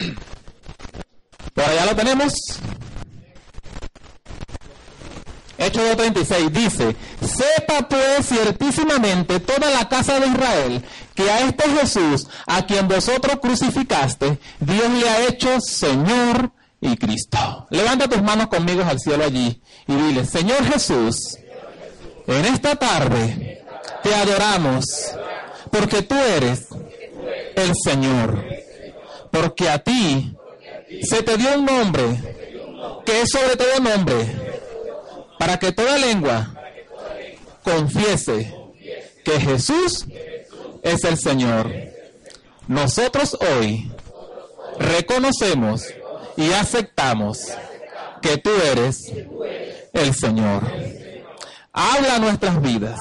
[1.54, 2.32] Por allá lo tenemos.
[5.58, 10.82] Hechos 2.36 dice, sepa pues ciertísimamente toda la casa de Israel
[11.14, 17.66] que a este Jesús, a quien vosotros crucificaste, Dios le ha hecho Señor y Cristo.
[17.68, 21.36] Levanta tus manos conmigo al cielo allí y dile, Señor Jesús,
[22.26, 23.62] en esta tarde
[24.02, 24.86] te adoramos
[25.70, 26.68] porque tú eres
[27.54, 28.44] el Señor,
[29.30, 30.36] porque a ti
[31.02, 32.04] se te dio un nombre
[33.04, 34.26] que es sobre todo nombre
[35.38, 36.54] para que toda lengua
[37.62, 38.54] confiese
[39.24, 40.06] que Jesús
[40.82, 41.70] es el Señor.
[42.68, 43.90] Nosotros hoy
[44.78, 45.84] reconocemos
[46.36, 47.46] y aceptamos
[48.22, 49.12] que tú eres
[49.92, 50.62] el Señor.
[51.72, 53.00] Habla nuestras vidas.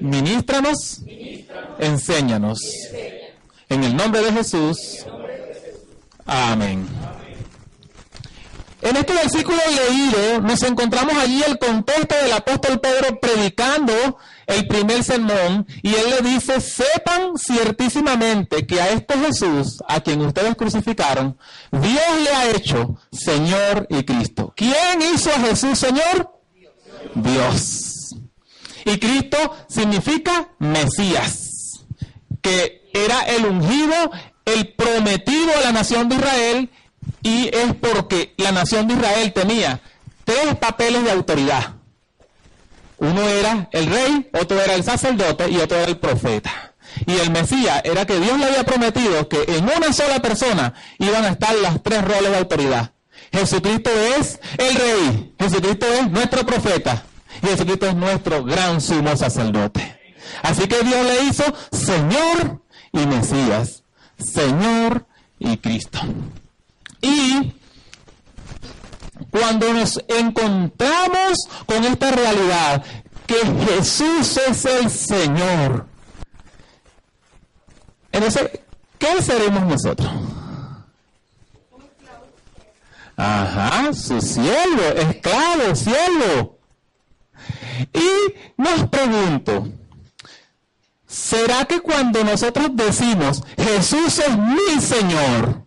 [0.00, 1.02] Ministranos,
[1.78, 2.58] enséñanos.
[3.68, 5.04] En el nombre de Jesús.
[6.24, 6.86] Amén.
[8.82, 9.58] En este versículo
[9.88, 16.10] leído nos encontramos allí el contexto del apóstol Pedro predicando el primer sermón y él
[16.10, 21.36] le dice, sepan ciertísimamente que a este Jesús, a quien ustedes crucificaron,
[21.72, 24.52] Dios le ha hecho Señor y Cristo.
[24.54, 26.38] ¿Quién hizo a Jesús Señor?
[27.14, 28.14] Dios.
[28.84, 31.82] Y Cristo significa Mesías,
[32.40, 33.94] que era el ungido,
[34.44, 36.70] el prometido a la nación de Israel
[37.22, 39.80] y es porque la nación de Israel tenía
[40.24, 41.74] tres papeles de autoridad.
[42.98, 46.74] Uno era el rey, otro era el sacerdote y otro era el profeta.
[47.04, 51.24] Y el Mesías era que Dios le había prometido que en una sola persona iban
[51.24, 52.92] a estar las tres roles de autoridad.
[53.32, 57.04] Jesucristo es el rey, Jesucristo es nuestro profeta
[57.42, 59.98] y Jesucristo es nuestro gran sumo sacerdote.
[60.42, 63.82] Así que Dios le hizo Señor y Mesías,
[64.18, 65.06] Señor
[65.38, 66.00] y Cristo.
[67.00, 67.54] Y
[69.30, 72.84] cuando nos encontramos con esta realidad,
[73.26, 73.36] que
[73.66, 75.86] Jesús es el Señor,
[78.12, 78.48] entonces,
[78.98, 80.10] ¿qué seremos nosotros?
[83.16, 86.58] Ajá, su siervo, esclavo, siervo.
[87.92, 89.68] Y nos pregunto,
[91.16, 95.66] ¿será que cuando nosotros decimos, Jesús es mi Señor,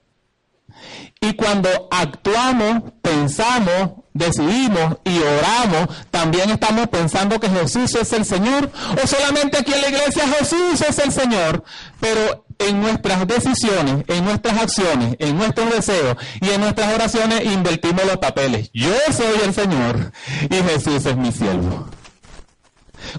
[1.21, 8.71] y cuando actuamos, pensamos, decidimos y oramos, también estamos pensando que Jesús es el Señor.
[9.03, 11.63] O solamente aquí en la iglesia Jesús es el Señor.
[11.99, 18.05] Pero en nuestras decisiones, en nuestras acciones, en nuestros deseos y en nuestras oraciones invertimos
[18.05, 18.69] los papeles.
[18.73, 20.13] Yo soy el Señor
[20.49, 21.89] y Jesús es mi siervo.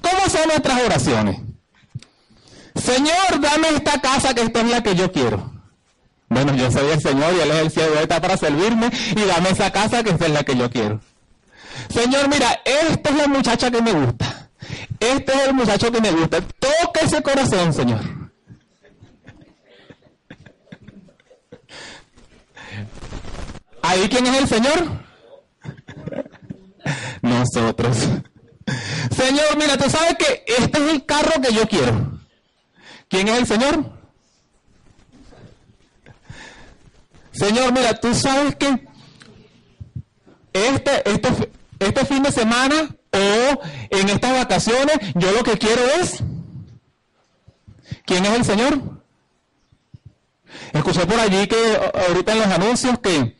[0.01, 1.50] ¿Cómo son nuestras oraciones?
[2.75, 5.53] Señor, dame esta casa que esta es la que yo quiero.
[6.29, 9.51] Bueno, yo soy el Señor y Él es el cielo, está para servirme y dame
[9.51, 11.01] esa casa que es la que yo quiero.
[11.93, 14.49] Señor, mira, esta es la muchacha que me gusta.
[15.01, 16.41] Este es el muchacho que me gusta.
[16.41, 18.01] Toca ese corazón, Señor.
[23.83, 24.89] ¿Ahí quién es el Señor?
[27.23, 27.97] Nosotros.
[29.17, 32.20] Señor, mira, tú sabes que este es el carro que yo quiero.
[33.11, 33.93] ¿Quién es el Señor?
[37.33, 38.87] Señor, mira, tú sabes que
[40.53, 41.51] este, este,
[41.81, 43.61] este fin de semana o
[43.91, 46.23] en estas vacaciones, yo lo que quiero es,
[48.05, 49.03] ¿quién es el Señor?
[50.73, 51.57] Escuché por allí que
[52.09, 53.37] ahorita en los anuncios que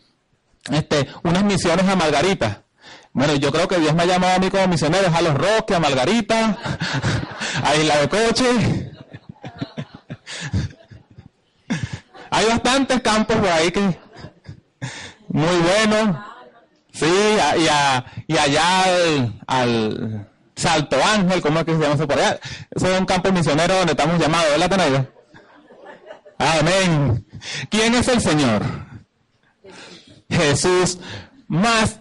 [0.73, 2.65] este, unas misiones a Margarita.
[3.13, 5.77] Bueno, yo creo que Dios me ha llamado a mí como misionero, a los Roques,
[5.77, 6.59] a Margarita,
[7.63, 8.90] a Isla de Coche.
[12.31, 13.99] Hay bastantes campos por ahí que
[15.29, 16.17] muy buenos.
[16.93, 18.85] Sí, y, y allá
[19.47, 22.39] al, Salto Ángel, ¿cómo es que se llama eso por allá?
[22.71, 25.07] Eso es un campo misionero donde estamos llamados, ¿verdad, Tenaida?
[26.39, 27.27] Amén.
[27.71, 28.63] ¿Quién es el Señor?
[30.29, 30.99] Jesús.
[31.49, 32.01] Más,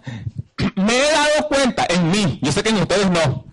[0.76, 3.46] me he dado cuenta en mí, yo sé que en ustedes no.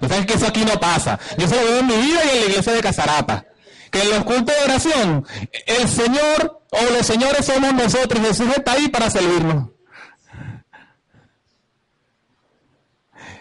[0.00, 1.18] Ustedes que eso aquí no pasa.
[1.38, 3.44] Yo se lo veo en mi vida y en la iglesia de Casarapa
[3.94, 5.26] que en los cultos de oración
[5.66, 9.68] el Señor o los señores somos nosotros, Jesús está ahí para servirnos.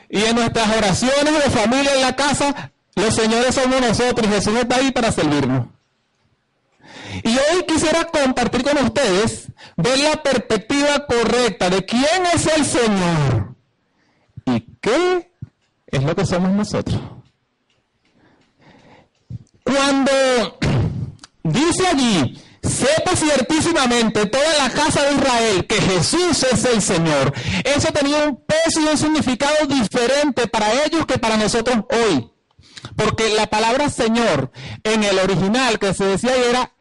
[0.09, 4.75] Y en nuestras oraciones de familia en la casa, los señores somos nosotros, Jesús está
[4.75, 5.65] ahí para servirnos.
[7.23, 13.55] Y hoy quisiera compartir con ustedes, ver la perspectiva correcta de quién es el Señor
[14.45, 15.31] y qué
[15.88, 17.01] es lo que somos nosotros.
[19.63, 20.12] Cuando
[21.44, 27.33] dice allí, sepa ciertísimamente toda la casa de Israel que Jesús es el Señor.
[27.63, 32.30] Eso tenía un peso y un significado diferente para ellos que para nosotros hoy.
[32.95, 34.51] Porque la palabra Señor
[34.83, 36.74] en el original que se decía era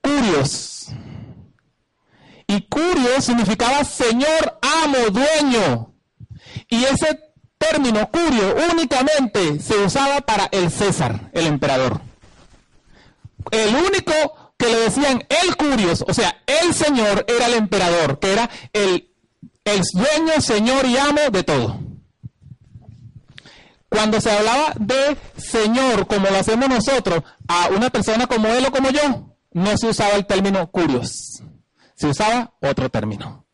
[0.00, 0.88] curios.
[2.48, 5.94] Y curios significaba Señor, amo, dueño.
[6.68, 7.20] Y ese
[7.58, 12.05] término curio únicamente se usaba para el César, el emperador.
[13.50, 14.12] El único
[14.56, 19.10] que le decían el curios, o sea, el señor era el emperador, que era el,
[19.64, 21.78] el dueño, señor y amo de todo.
[23.88, 28.72] Cuando se hablaba de señor, como lo hacemos nosotros, a una persona como él o
[28.72, 31.42] como yo, no se usaba el término curios,
[31.94, 33.45] se usaba otro término.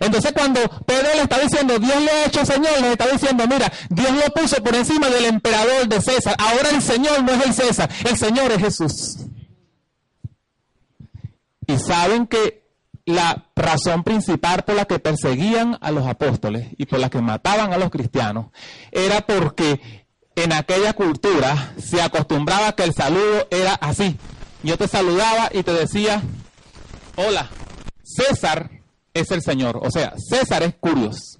[0.00, 3.72] Entonces cuando Pedro le está diciendo, Dios le ha hecho Señor, le está diciendo, mira,
[3.88, 6.36] Dios lo puso por encima del emperador de César.
[6.38, 9.16] Ahora el Señor no es el César, el Señor es Jesús.
[11.66, 12.66] Y saben que
[13.06, 17.72] la razón principal por la que perseguían a los apóstoles y por la que mataban
[17.72, 18.46] a los cristianos
[18.90, 24.18] era porque en aquella cultura se acostumbraba que el saludo era así.
[24.62, 26.22] Yo te saludaba y te decía,
[27.16, 27.48] hola,
[28.02, 28.70] César
[29.20, 29.80] es el Señor.
[29.82, 31.38] O sea, César es Curios.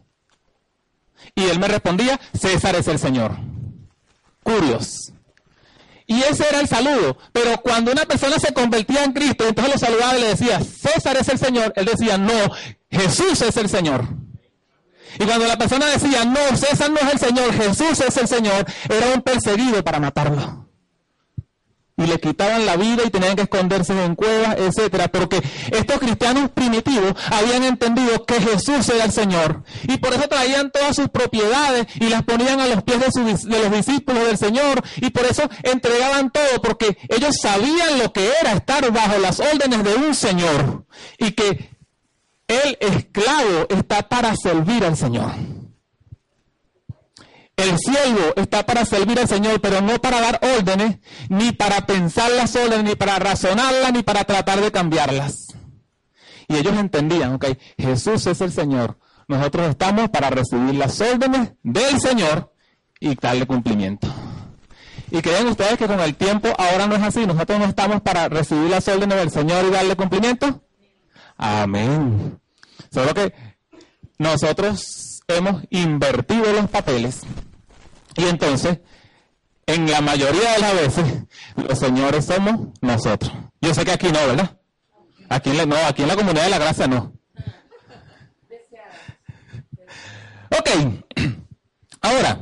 [1.35, 3.37] Y él me respondía, César es el Señor.
[4.43, 5.13] Curios.
[6.07, 7.19] Y ese era el saludo.
[7.33, 11.17] Pero cuando una persona se convertía en Cristo, entonces lo saludaba y le decía, César
[11.17, 12.51] es el Señor, él decía, no,
[12.91, 14.07] Jesús es el Señor.
[15.19, 18.67] Y cuando la persona decía, no, César no es el Señor, Jesús es el Señor,
[18.89, 20.66] era un perseguido para matarlo
[21.99, 26.51] y le quitaban la vida y tenían que esconderse en cuevas, etcétera, porque estos cristianos
[26.51, 31.87] primitivos habían entendido que Jesús era el Señor y por eso traían todas sus propiedades
[31.95, 35.49] y las ponían a los pies de, de los discípulos del Señor y por eso
[35.63, 40.85] entregaban todo porque ellos sabían lo que era estar bajo las órdenes de un Señor
[41.19, 41.71] y que
[42.47, 45.33] el esclavo está para servir al Señor.
[47.57, 50.99] El siervo está para servir al Señor, pero no para dar órdenes,
[51.31, 55.55] ni para pensar las órdenes, ni para razonarlas, ni para tratar de cambiarlas.
[56.49, 57.47] Y ellos entendían, ok,
[57.79, 58.99] Jesús es el Señor.
[59.27, 62.53] Nosotros estamos para recibir las órdenes del Señor
[63.01, 64.07] y darle cumplimiento.
[65.11, 67.27] Y creen ustedes que con el tiempo ahora no es así.
[67.27, 70.63] Nosotros no estamos para recibir las órdenes del Señor y darle cumplimiento.
[71.39, 72.39] Amén.
[72.93, 73.33] Solo que
[74.19, 77.23] nosotros hemos invertido los papeles
[78.17, 78.79] y entonces,
[79.67, 81.05] en la mayoría de las veces,
[81.57, 83.33] los señores somos nosotros.
[83.61, 84.59] Yo sé que aquí no, ¿verdad?
[85.29, 87.13] Aquí en la, no, aquí en la comunidad de la gracia no.
[90.51, 90.71] Ok,
[92.01, 92.39] ahora,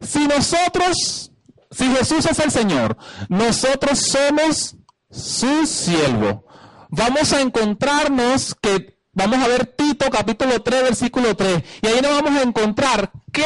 [0.00, 1.32] si nosotros,
[1.70, 2.96] si Jesús es el Señor,
[3.28, 4.76] nosotros somos
[5.10, 6.46] su siervo,
[6.88, 12.22] vamos a encontrarnos que, vamos a ver Tito capítulo 3, versículo 3, y ahí nos
[12.22, 13.44] vamos a encontrar que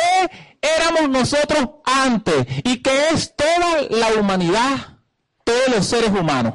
[0.60, 4.98] éramos nosotros antes y que es toda la humanidad,
[5.44, 6.54] todos los seres humanos.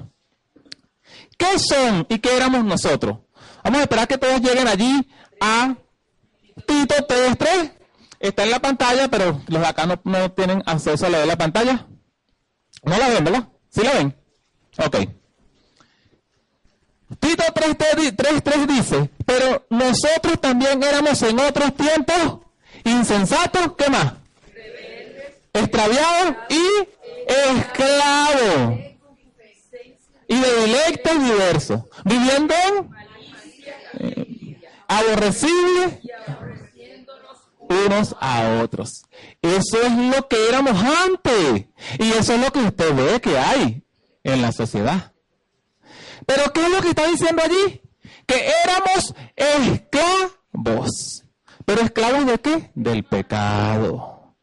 [1.38, 3.18] ¿Qué son y qué éramos nosotros?
[3.63, 5.10] Vamos a esperar que todos lleguen allí
[5.40, 5.75] a
[6.68, 7.72] Tito 3.3.
[8.19, 11.88] Está en la pantalla, pero los de acá no, tienen acceso a leer la pantalla.
[12.84, 13.48] No la ven, ¿verdad?
[13.69, 14.16] ¿Sí la ven?
[14.78, 15.20] Ok.
[17.19, 22.39] Tito 3.3 dice, pero nosotros también éramos en otros tiempos
[22.84, 24.13] insensatos, ¿qué más?
[25.53, 26.88] Extraviados y
[27.27, 28.80] esclavos.
[30.27, 31.82] Y de dialectos diversos.
[32.06, 32.56] Viviendo
[34.00, 36.00] eh, aborrecibles
[37.60, 39.03] unos a otros.
[39.41, 41.65] Eso es lo que éramos antes.
[42.00, 43.84] Y eso es lo que usted ve que hay
[44.24, 45.11] en la sociedad.
[46.25, 47.82] Pero ¿qué es lo que está diciendo allí?
[48.25, 51.25] Que éramos esclavos.
[51.66, 52.72] ¿Pero esclavos de qué?
[52.75, 54.36] Del pecado.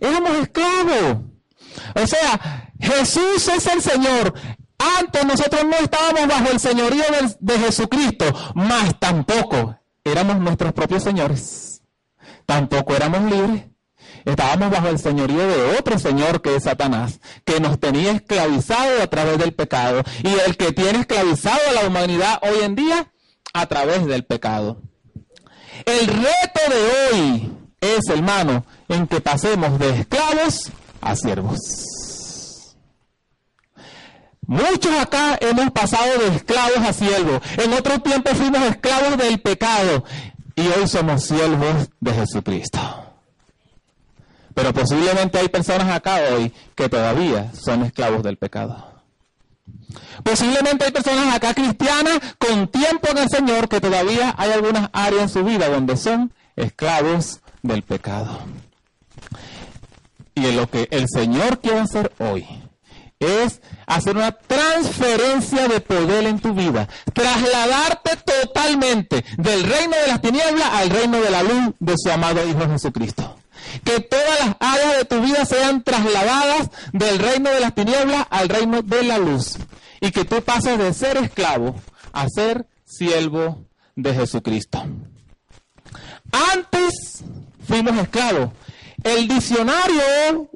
[0.00, 1.24] Éramos esclavos.
[1.94, 4.34] O sea, Jesús es el Señor.
[4.78, 7.02] Antes nosotros no estábamos bajo el señorío
[7.40, 11.82] de, Jesucristo, más tampoco éramos nuestros propios señores.
[12.46, 13.64] Tampoco éramos libres.
[14.24, 19.06] Estábamos bajo el señorío de otro señor que es Satanás, que nos tenía esclavizado a
[19.06, 23.12] través del pecado y el que tiene esclavizado a la humanidad hoy en día
[23.52, 24.82] a través del pecado.
[25.84, 30.70] El reto de hoy es, hermano, en que pasemos de esclavos
[31.00, 31.58] a siervos.
[34.46, 37.42] Muchos acá hemos pasado de esclavos a siervos.
[37.58, 40.04] En otro tiempo fuimos esclavos del pecado
[40.56, 43.07] y hoy somos siervos de Jesucristo.
[44.58, 48.92] Pero posiblemente hay personas acá hoy que todavía son esclavos del pecado.
[50.24, 55.22] Posiblemente hay personas acá cristianas con tiempo en el Señor que todavía hay algunas áreas
[55.22, 58.36] en su vida donde son esclavos del pecado.
[60.34, 62.44] Y lo que el Señor quiere hacer hoy
[63.20, 70.20] es hacer una transferencia de poder en tu vida, trasladarte totalmente del reino de las
[70.20, 73.37] tinieblas al reino de la luz de su amado Hijo Jesucristo.
[73.84, 78.48] Que todas las áreas de tu vida sean trasladadas del reino de las tinieblas al
[78.48, 79.58] reino de la luz.
[80.00, 81.74] Y que tú pases de ser esclavo
[82.12, 83.64] a ser siervo
[83.96, 84.84] de Jesucristo.
[86.54, 87.22] Antes
[87.66, 88.50] fuimos esclavos.
[89.02, 90.50] El diccionario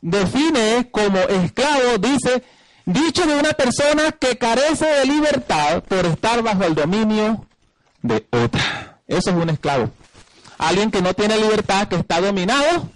[0.00, 2.42] define como esclavo, dice,
[2.86, 7.46] dicho de una persona que carece de libertad por estar bajo el dominio
[8.02, 9.00] de otra.
[9.06, 9.90] Eso es un esclavo.
[10.60, 12.90] Alguien que no tiene libertad, que está dominado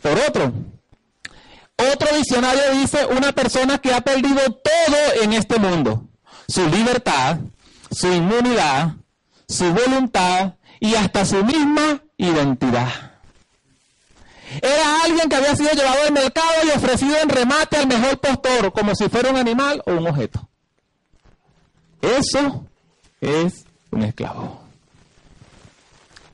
[0.00, 0.52] por otro.
[1.76, 6.04] Otro diccionario dice una persona que ha perdido todo en este mundo.
[6.46, 7.38] Su libertad,
[7.90, 8.92] su inmunidad,
[9.48, 12.88] su voluntad y hasta su misma identidad.
[14.62, 18.72] Era alguien que había sido llevado al mercado y ofrecido en remate al mejor postor,
[18.72, 20.48] como si fuera un animal o un objeto.
[22.00, 22.64] Eso
[23.20, 24.63] es un esclavo.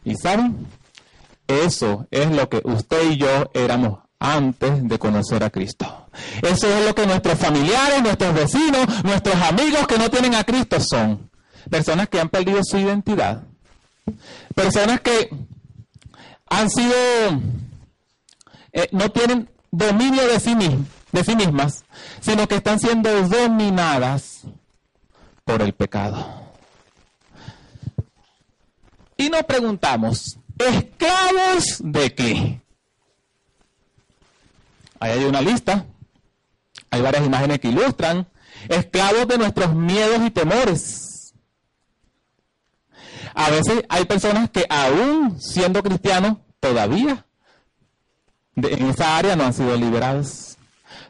[0.04, 0.66] ¿Y saben?
[1.46, 6.08] Eso es lo que usted y yo éramos antes de conocer a Cristo.
[6.42, 10.78] Eso es lo que nuestros familiares, nuestros vecinos, nuestros amigos que no tienen a Cristo
[10.78, 11.30] son.
[11.68, 13.42] Personas que han perdido su identidad.
[14.54, 15.30] Personas que
[16.48, 16.94] han sido,
[18.72, 20.54] eh, no tienen dominio de sí,
[21.12, 21.84] de sí mismas,
[22.20, 24.42] sino que están siendo dominadas
[25.44, 26.49] por el pecado.
[29.20, 32.62] Y nos preguntamos, ¿esclavos de qué?
[34.98, 35.84] Ahí hay una lista,
[36.88, 38.26] hay varias imágenes que ilustran,
[38.70, 41.34] esclavos de nuestros miedos y temores.
[43.34, 47.26] A veces hay personas que aún siendo cristianos, todavía
[48.56, 50.56] en esa área no han sido liberados.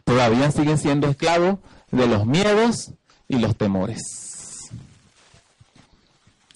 [0.03, 1.61] Todavía siguen siendo esclavos
[1.93, 2.91] de los miedos
[3.29, 4.69] y los temores.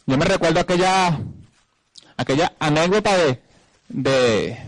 [0.04, 1.16] Yo me recuerdo aquella
[2.16, 3.40] aquella anécdota de,
[3.88, 4.58] de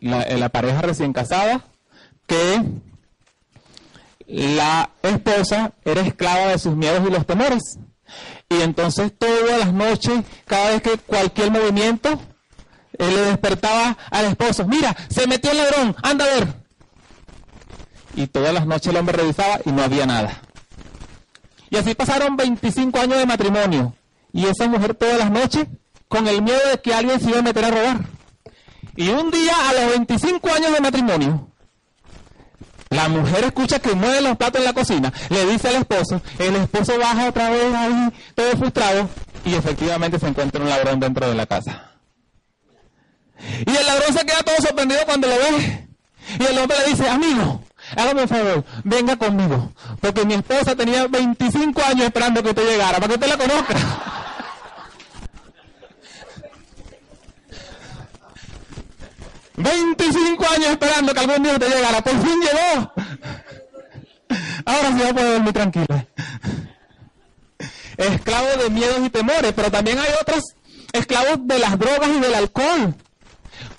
[0.00, 1.64] la, pareja recién casada,
[2.26, 2.62] que
[4.26, 7.78] la esposa era esclava de sus miedos y los temores.
[8.48, 12.20] Y entonces todas las noches, cada vez que cualquier movimiento,
[12.98, 16.62] él le despertaba al esposo, mira, se metió el ladrón, anda a ver.
[18.14, 20.42] Y todas las noches el hombre revisaba y no había nada.
[21.70, 23.94] Y así pasaron 25 años de matrimonio.
[24.34, 25.66] Y esa mujer todas las noches
[26.12, 28.00] con el miedo de que alguien se iba a meter a robar.
[28.96, 31.48] Y un día, a los 25 años de matrimonio,
[32.90, 36.56] la mujer escucha que mueve los platos en la cocina, le dice al esposo, el
[36.56, 39.08] esposo baja otra vez ahí, todo frustrado,
[39.46, 41.92] y efectivamente se encuentra un ladrón dentro de la casa.
[43.64, 45.88] Y el ladrón se queda todo sorprendido cuando lo ve.
[46.38, 47.62] Y el hombre le dice, amigo,
[47.96, 52.98] hágame un favor, venga conmigo, porque mi esposa tenía 25 años esperando que usted llegara,
[52.98, 54.21] para que usted la conozca.
[59.56, 62.02] 25 años esperando que algún día te llegara.
[62.02, 62.92] Por fin llegó.
[64.64, 66.06] Ahora sí va a poder dormir tranquila.
[67.96, 70.42] Esclavo de miedos y temores, pero también hay otros
[70.92, 72.94] esclavos de las drogas y del alcohol.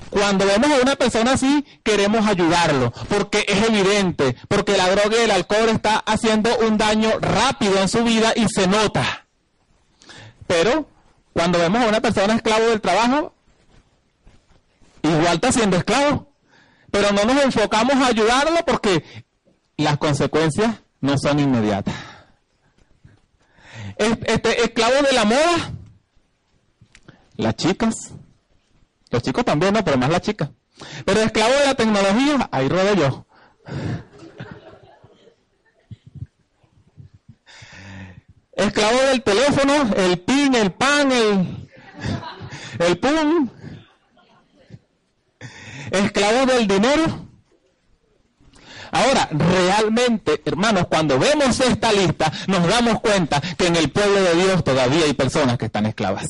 [0.09, 5.23] Cuando vemos a una persona así, queremos ayudarlo, porque es evidente, porque la droga y
[5.23, 9.25] el alcohol está haciendo un daño rápido en su vida y se nota.
[10.45, 10.87] Pero
[11.33, 13.32] cuando vemos a una persona esclavo del trabajo,
[15.03, 16.33] igual está siendo esclavo.
[16.91, 19.03] Pero no nos enfocamos a ayudarlo porque
[19.77, 21.95] las consecuencias no son inmediatas.
[23.97, 25.73] Este, esclavo de la moda,
[27.35, 28.11] las chicas,
[29.09, 30.49] los chicos también, no, pero más las chicas.
[31.05, 33.25] Pero esclavo de la tecnología, ahí ruedo yo.
[38.53, 41.69] Esclavo del teléfono, el pin, el pan, el,
[42.79, 43.49] el pum
[45.93, 47.27] esclavos del dinero.
[48.91, 54.35] Ahora, realmente, hermanos, cuando vemos esta lista, nos damos cuenta que en el pueblo de
[54.35, 56.27] Dios todavía hay personas que están esclavas.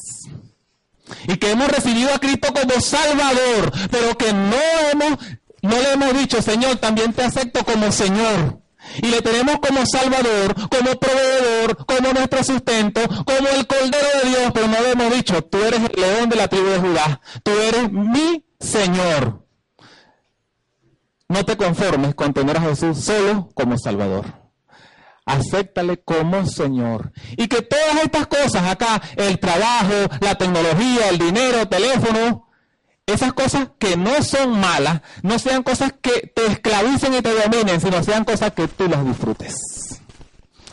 [1.27, 4.55] Y que hemos recibido a Cristo como Salvador, pero que no
[4.91, 5.17] hemos,
[5.61, 8.59] le hemos dicho, Señor, también te acepto como Señor.
[9.01, 14.51] Y le tenemos como Salvador, como proveedor, como nuestro sustento, como el Cordero de Dios,
[14.53, 17.51] pero no le hemos dicho, tú eres el león de la tribu de Judá, tú
[17.51, 19.42] eres mi Señor.
[21.33, 24.25] No te conformes con tener a Jesús solo como Salvador.
[25.25, 27.11] acéptale como Señor.
[27.37, 32.47] Y que todas estas cosas acá, el trabajo, la tecnología, el dinero, el teléfono,
[33.07, 37.81] esas cosas que no son malas, no sean cosas que te esclavicen y te dominen,
[37.81, 39.55] sino sean cosas que tú las disfrutes.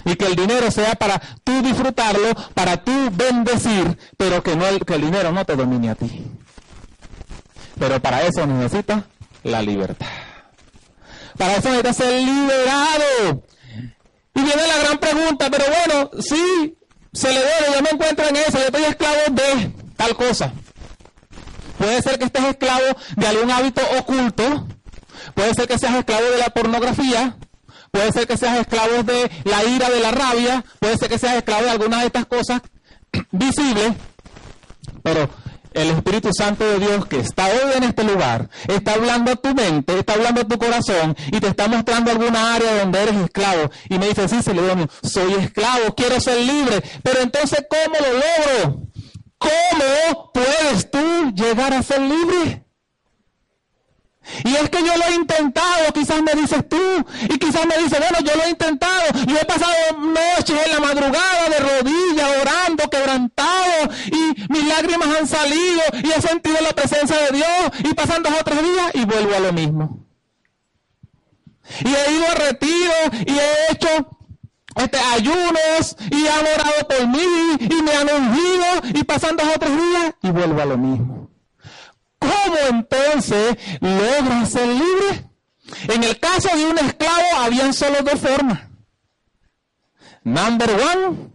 [0.04, 4.84] Y que el dinero sea para tú disfrutarlo, para tú bendecir, pero que, no el,
[4.84, 6.22] que el dinero no te domine a ti.
[7.78, 9.04] Pero para eso necesitas
[9.42, 10.06] la libertad.
[11.40, 13.42] Para eso necesitas ser liberado.
[14.34, 16.76] Y viene la gran pregunta, pero bueno, sí,
[17.14, 20.52] se le debe, yo me encuentro en eso, yo estoy esclavo de tal cosa.
[21.78, 22.84] Puede ser que estés esclavo
[23.16, 24.66] de algún hábito oculto,
[25.32, 27.34] puede ser que seas esclavo de la pornografía,
[27.90, 31.36] puede ser que seas esclavo de la ira, de la rabia, puede ser que seas
[31.36, 32.60] esclavo de alguna de estas cosas
[33.30, 33.94] visibles,
[35.02, 35.30] pero
[35.74, 39.54] el Espíritu Santo de Dios que está hoy en este lugar, está hablando a tu
[39.54, 43.70] mente, está hablando a tu corazón y te está mostrando alguna área donde eres esclavo.
[43.88, 46.82] Y me dice, sí, Celedonio, soy esclavo, quiero ser libre.
[47.02, 48.82] Pero entonces, ¿cómo lo logro?
[49.38, 52.64] ¿Cómo puedes tú llegar a ser libre?
[54.44, 56.80] Y es que yo lo he intentado, quizás me dices tú,
[57.22, 60.80] y quizás me dices, bueno, yo lo he intentado, yo he pasado noches en la
[60.80, 67.16] madrugada de rodillas, orando, quebrantado, y mis lágrimas han salido, y he sentido la presencia
[67.16, 70.06] de Dios, y pasan dos o tres días, y vuelvo a lo mismo.
[71.84, 72.94] Y he ido a retiro,
[73.26, 73.88] y he hecho
[74.76, 79.58] este, ayunos, y han orado por mí, y me han ungido, y pasan dos o
[79.58, 81.19] tres días, y vuelvo a lo mismo.
[82.20, 85.30] ¿Cómo entonces logra ser libre?
[85.88, 88.60] En el caso de un esclavo habían solo dos formas.
[90.22, 91.30] Number one,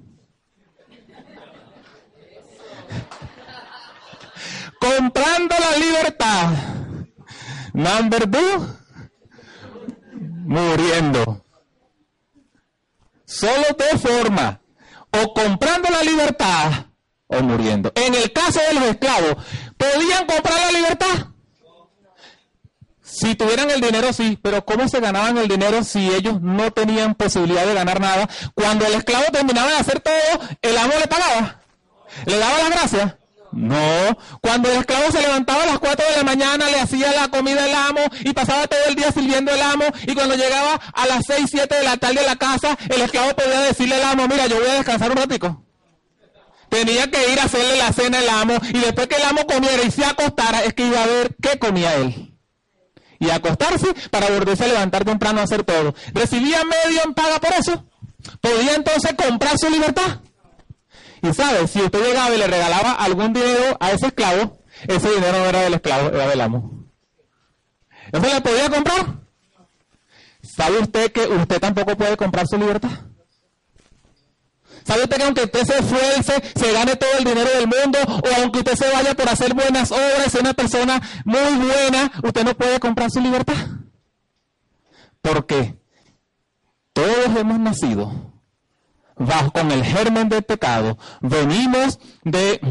[4.80, 6.50] comprando la libertad.
[7.74, 8.78] Number two,
[10.46, 11.46] muriendo.
[13.26, 14.60] Solo dos formas.
[15.12, 16.86] O comprando la libertad
[17.28, 17.92] o muriendo.
[17.96, 19.38] En el caso de los esclavos,
[19.78, 21.28] ¿podían comprar la libertad?
[23.16, 27.16] Si tuvieran el dinero, sí, pero ¿cómo se ganaban el dinero si ellos no tenían
[27.16, 28.28] posibilidad de ganar nada?
[28.54, 30.14] Cuando el esclavo terminaba de hacer todo,
[30.62, 31.62] el amo le pagaba.
[32.26, 33.16] ¿Le daba las gracias?
[33.54, 34.18] No.
[34.42, 37.64] Cuando el esclavo se levantaba a las 4 de la mañana, le hacía la comida
[37.64, 39.86] al amo y pasaba todo el día sirviendo el amo.
[40.06, 43.34] Y cuando llegaba a las 6, 7 de la tarde a la casa, el esclavo
[43.34, 45.65] podía decirle al amo, mira, yo voy a descansar un ratico.
[46.70, 49.84] Tenía que ir a hacerle la cena al amo y después que el amo comiera
[49.84, 52.34] y se acostara es que iba a ver qué comía él.
[53.20, 55.96] Y acostarse para volverse a levantar temprano a hacer todo.
[56.14, 57.86] ¿Recibía medio en paga por eso?
[58.42, 60.20] ¿Podía entonces comprar su libertad?
[61.22, 65.40] Y sabe, si usted llegaba y le regalaba algún dinero a ese esclavo, ese dinero
[65.40, 66.86] no era del esclavo, era del amo.
[68.12, 69.06] ¿No se le podía comprar?
[70.44, 72.92] ¿Sabe usted que usted tampoco puede comprar su libertad?
[74.86, 78.42] ¿Sabe usted que aunque usted se esfuerce, se gane todo el dinero del mundo, o
[78.42, 82.56] aunque usted se vaya por hacer buenas obras, sea una persona muy buena, usted no
[82.56, 83.56] puede comprar su libertad?
[85.22, 85.76] Porque
[86.94, 88.12] todos hemos nacido
[89.18, 92.62] bajo con el germen del pecado, venimos de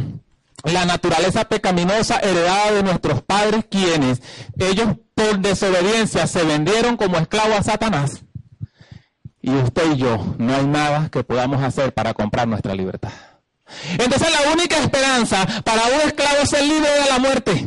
[0.62, 4.22] la naturaleza pecaminosa heredada de nuestros padres, quienes
[4.56, 8.23] ellos por desobediencia se vendieron como esclavos a Satanás
[9.44, 13.12] y usted y yo, no hay nada que podamos hacer para comprar nuestra libertad.
[13.98, 17.66] Entonces la única esperanza para un esclavo es ser libre de la muerte.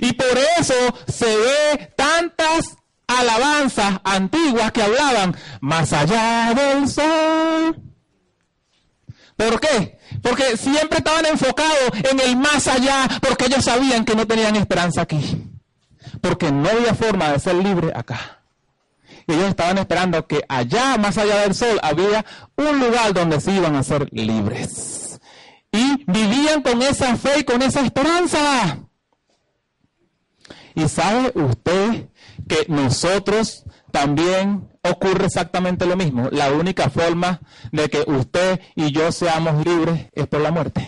[0.00, 0.74] Y por eso
[1.06, 7.80] se ve tantas alabanzas antiguas que hablaban más allá del sol.
[9.36, 10.00] ¿Por qué?
[10.20, 15.02] Porque siempre estaban enfocados en el más allá, porque ellos sabían que no tenían esperanza
[15.02, 15.44] aquí.
[16.20, 18.40] Porque no había forma de ser libre acá
[19.26, 22.24] y ellos estaban esperando que allá, más allá del sol, había
[22.56, 25.20] un lugar donde se iban a ser libres.
[25.72, 28.78] Y vivían con esa fe y con esa esperanza.
[30.74, 32.08] Y sabe usted
[32.48, 36.28] que nosotros también ocurre exactamente lo mismo.
[36.30, 37.40] La única forma
[37.72, 40.86] de que usted y yo seamos libres es por la muerte.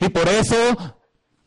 [0.00, 0.98] Y por eso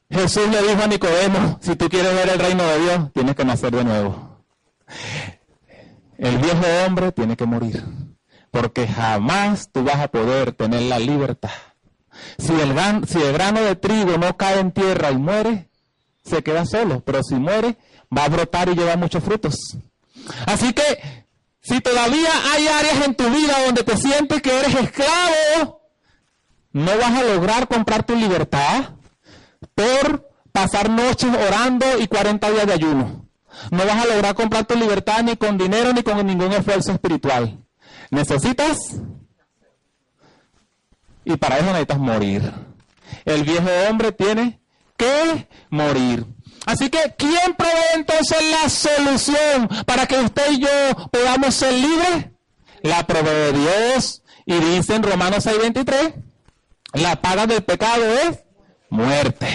[0.09, 3.45] Jesús le dijo a Nicodemo, si tú quieres ver el reino de Dios, tienes que
[3.45, 4.37] nacer de nuevo.
[6.17, 7.83] El viejo hombre tiene que morir,
[8.49, 11.51] porque jamás tú vas a poder tener la libertad.
[12.39, 12.73] Si el,
[13.07, 15.69] si el grano de trigo no cae en tierra y muere,
[16.23, 17.77] se queda solo, pero si muere,
[18.15, 19.55] va a brotar y llevar muchos frutos.
[20.45, 21.25] Así que,
[21.61, 25.81] si todavía hay áreas en tu vida donde te sientes que eres esclavo,
[26.71, 28.96] no vas a lograr comprar tu libertad
[29.77, 33.29] por pasar noches orando y 40 días de ayuno.
[33.69, 37.59] no vas a lograr comprar tu libertad ni con dinero ni con ningún esfuerzo espiritual.
[38.09, 38.77] Necesitas
[41.23, 42.51] y para eso necesitas morir.
[43.25, 44.59] El viejo hombre tiene
[44.95, 46.25] que morir.
[46.65, 52.27] Así que, ¿quién provee entonces la solución para que usted y yo podamos ser libres?
[52.81, 54.23] La provee Dios.
[54.45, 56.13] Y dice en Romanos 6:23,
[56.93, 58.46] la paga del pecado es
[58.89, 59.47] muerte.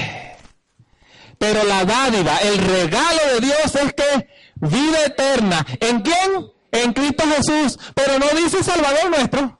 [1.38, 5.66] Pero la dádiva, el regalo de Dios es que vida eterna.
[5.80, 6.52] ¿En quién?
[6.70, 7.78] En Cristo Jesús.
[7.94, 9.58] Pero no dice Salvador nuestro.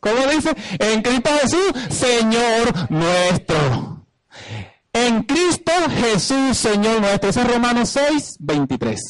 [0.00, 0.54] ¿Cómo dice?
[0.78, 4.04] En Cristo Jesús, Señor nuestro.
[4.92, 7.30] En Cristo Jesús, Señor nuestro.
[7.30, 9.00] Ese es Romanos 6, 23.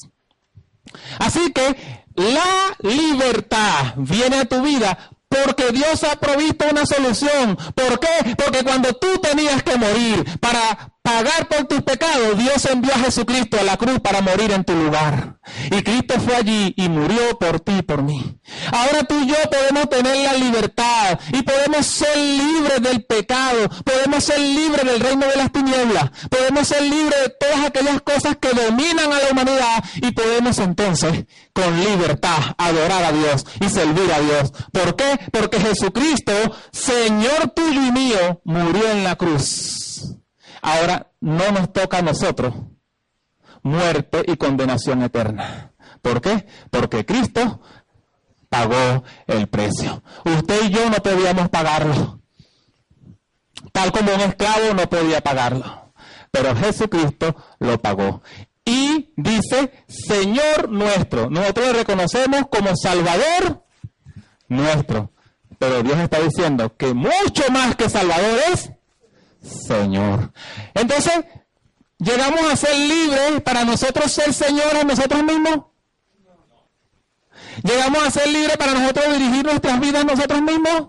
[1.19, 5.11] Así que la libertad viene a tu vida
[5.45, 7.57] porque Dios ha provisto una solución.
[7.75, 8.35] ¿Por qué?
[8.37, 13.59] Porque cuando tú tenías que morir para pagar por tus pecados, Dios envió a Jesucristo
[13.59, 15.39] a la cruz para morir en tu lugar.
[15.71, 18.39] Y Cristo fue allí y murió por ti y por mí.
[18.71, 24.23] Ahora tú y yo podemos tener la libertad y podemos ser libres del pecado, podemos
[24.23, 28.51] ser libres del reino de las tinieblas, podemos ser libres de todas aquellas cosas que
[28.51, 34.21] dominan a la humanidad y podemos entonces con libertad adorar a Dios y servir a
[34.21, 34.53] Dios.
[34.73, 35.19] ¿Por qué?
[35.33, 36.33] Porque Jesucristo,
[36.71, 39.83] Señor tuyo y mío, murió en la cruz
[40.63, 42.55] Ahora no nos toca a nosotros
[43.63, 45.73] muerte y condenación eterna.
[46.01, 46.47] ¿Por qué?
[46.71, 47.61] Porque Cristo
[48.49, 50.03] pagó el precio.
[50.25, 52.21] Usted y yo no podíamos pagarlo.
[53.73, 55.93] Tal como un esclavo no podía pagarlo.
[56.31, 58.23] Pero Jesucristo lo pagó.
[58.65, 61.31] Y dice, Señor nuestro.
[61.31, 63.65] Nosotros le reconocemos como Salvador
[64.49, 65.13] nuestro.
[65.59, 68.73] Pero Dios está diciendo que mucho más que Salvador es
[69.43, 70.33] Señor.
[70.75, 71.25] Entonces,
[71.99, 75.67] ¿llegamos a ser libres para nosotros ser señores nosotros mismos?
[77.63, 80.89] ¿Llegamos a ser libres para nosotros dirigir nuestras vidas nosotros mismos?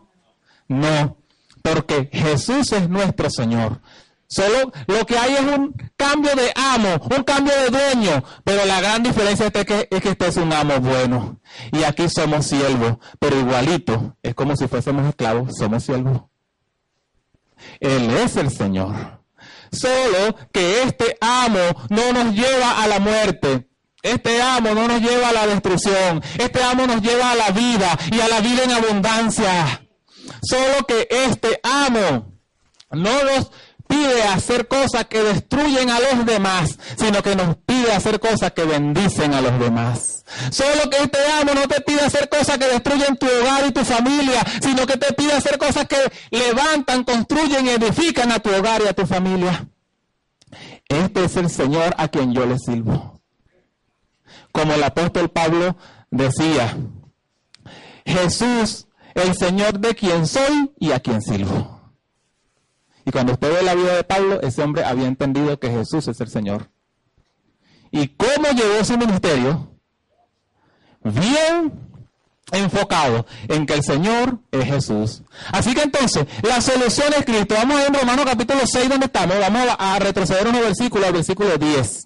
[0.68, 1.18] No,
[1.62, 3.82] porque Jesús es nuestro Señor.
[4.28, 8.82] Solo lo que hay es un cambio de amo, un cambio de dueño, pero la
[8.82, 11.40] gran diferencia es que, es que este es un amo bueno.
[11.72, 16.24] Y aquí somos siervos, pero igualito, es como si fuésemos esclavos, somos siervos.
[17.84, 18.96] Él es el Señor.
[19.72, 23.68] Solo que este amo no nos lleva a la muerte.
[24.02, 26.24] Este amo no nos lleva a la destrucción.
[26.38, 29.86] Este amo nos lleva a la vida y a la vida en abundancia.
[30.42, 32.34] Solo que este amo
[32.90, 33.52] no nos
[33.94, 38.64] pide hacer cosas que destruyen a los demás, sino que nos pide hacer cosas que
[38.64, 40.26] bendicen a los demás.
[40.50, 43.86] Solo que este amo no te pide hacer cosas que destruyen tu hogar y tu
[43.86, 45.98] familia, sino que te pide hacer cosas que
[46.32, 49.68] levantan, construyen y edifican a tu hogar y a tu familia.
[50.90, 53.22] Este es el Señor a quien yo le sirvo.
[54.52, 55.78] Como el apóstol Pablo
[56.10, 56.76] decía,
[58.06, 61.83] Jesús, el Señor de quien soy y a quien sirvo.
[63.06, 66.20] Y cuando usted ve la vida de Pablo, ese hombre había entendido que Jesús es
[66.22, 66.70] el Señor.
[67.92, 69.70] ¿Y cómo llegó su ministerio?
[71.04, 71.74] Bien
[72.52, 75.24] enfocado en que el Señor es Jesús.
[75.52, 77.56] Así que entonces, la solución es Cristo.
[77.56, 79.38] Vamos a ver en Romanos capítulo 6 donde estamos.
[79.40, 82.06] Vamos a retroceder unos versículos al versículo 10.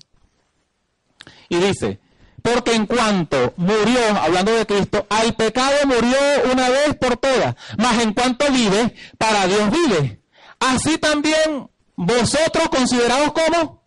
[1.50, 2.00] Y dice,
[2.42, 6.18] porque en cuanto murió, hablando de Cristo, al pecado murió
[6.52, 10.22] una vez por todas, mas en cuanto vive, para Dios vive.
[10.60, 13.84] Así también vosotros considerados como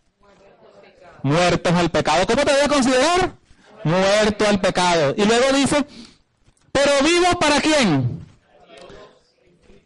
[1.23, 2.25] muertos al pecado.
[2.27, 3.35] ¿Cómo te voy a considerar?
[3.83, 5.13] Muerto al pecado.
[5.17, 5.85] Y luego dice,
[6.71, 8.25] pero vivos para quién?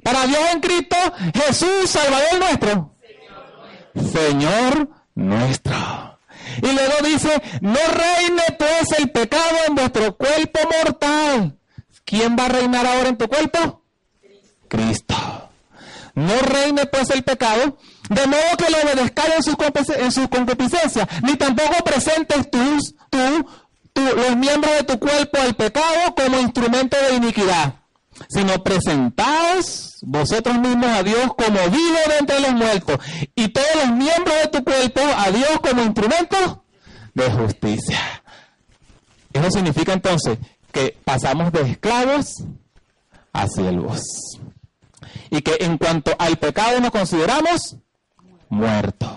[0.04, 0.95] Para Dios en Cristo,
[1.34, 2.95] Jesús, Salvador nuestro.
[4.12, 6.19] Señor nuestro.
[6.62, 11.58] Y luego dice, no reine pues el pecado en vuestro cuerpo mortal.
[12.04, 13.84] ¿Quién va a reinar ahora en tu cuerpo?
[14.67, 15.14] Cristo
[16.15, 17.78] no reine pues el pecado,
[18.10, 19.56] de modo que lo obedezcáis en sus,
[19.97, 23.47] en sus concupiscencias, ni tampoco presentes tus, tú,
[24.15, 27.75] los miembros de tu cuerpo al pecado como instrumento de iniquidad,
[28.30, 32.97] sino presentaos vosotros mismos a Dios como vivo de entre los muertos,
[33.36, 36.63] y todos los miembros de tu cuerpo a Dios como instrumento
[37.13, 37.99] de justicia.
[39.34, 40.38] Eso significa entonces
[40.71, 42.43] que pasamos de esclavos
[43.34, 44.01] a siervos
[45.29, 47.77] y que en cuanto al pecado nos consideramos
[48.49, 49.09] muertos.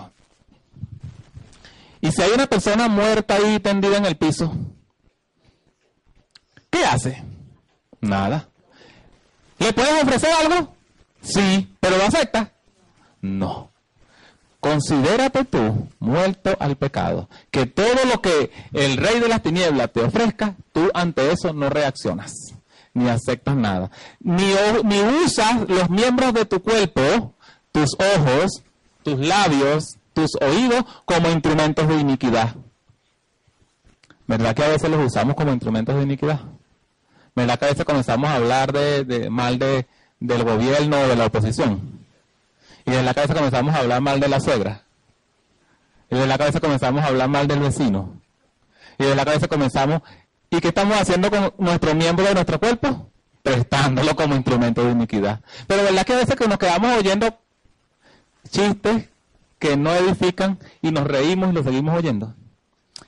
[2.01, 4.53] Y si hay una persona muerta ahí tendida en el piso,
[6.69, 7.23] ¿qué hace?
[8.01, 8.47] Nada.
[9.57, 10.73] ¿Le puedes ofrecer algo?
[11.21, 12.53] Sí, pero ¿lo acepta?
[13.21, 13.69] No.
[14.61, 20.01] considérate tú muerto al pecado, que todo lo que el rey de las tinieblas te
[20.01, 22.33] ofrezca, tú ante eso no reaccionas,
[22.99, 27.33] ni aceptas nada, ni, ni usas los miembros de tu cuerpo,
[27.71, 28.61] tus ojos,
[29.03, 32.55] tus labios, tus oídos, como instrumentos de iniquidad.
[34.27, 36.41] ¿Verdad que a veces los usamos como instrumentos de iniquidad?
[37.35, 39.87] ¿Verdad que a veces comenzamos a hablar de, mal de,
[40.19, 41.99] del gobierno o de la oposición?
[42.85, 44.83] Y de la cabeza comenzamos a hablar mal de la suegra.
[46.11, 48.19] Y de la cabeza comenzamos a hablar mal del vecino.
[48.97, 50.01] Y de la cabeza comenzamos,
[50.49, 53.09] ¿y qué estamos haciendo con nuestro miembro de nuestro cuerpo?
[53.43, 55.41] Prestándolo como instrumento de iniquidad.
[55.67, 57.37] Pero verdad que a veces que nos quedamos oyendo
[58.49, 59.09] chistes
[59.59, 62.33] que no edifican y nos reímos y lo seguimos oyendo.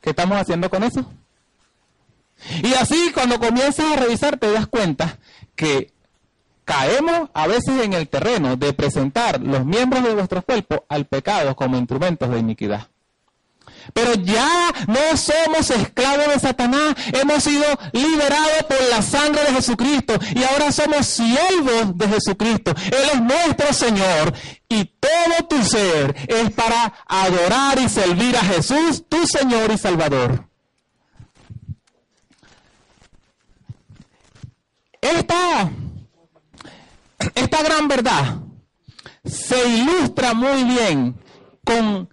[0.02, 1.06] ¿Qué estamos haciendo con eso?
[2.64, 5.18] Y así cuando comienzas a revisar te das cuenta
[5.56, 5.92] que
[6.66, 11.56] caemos a veces en el terreno de presentar los miembros de nuestro cuerpo al pecado
[11.56, 12.88] como instrumentos de iniquidad.
[13.94, 20.14] Pero ya no somos esclavos de Satanás, hemos sido liberados por la sangre de Jesucristo
[20.36, 22.74] y ahora somos siervos de Jesucristo.
[22.86, 24.34] Él es nuestro Señor
[24.70, 30.48] y todo tu ser es para adorar y servir a Jesús, tu Señor y Salvador.
[35.02, 35.72] Esta
[37.36, 38.40] esta gran verdad
[39.26, 41.16] se ilustra muy bien
[41.64, 42.10] con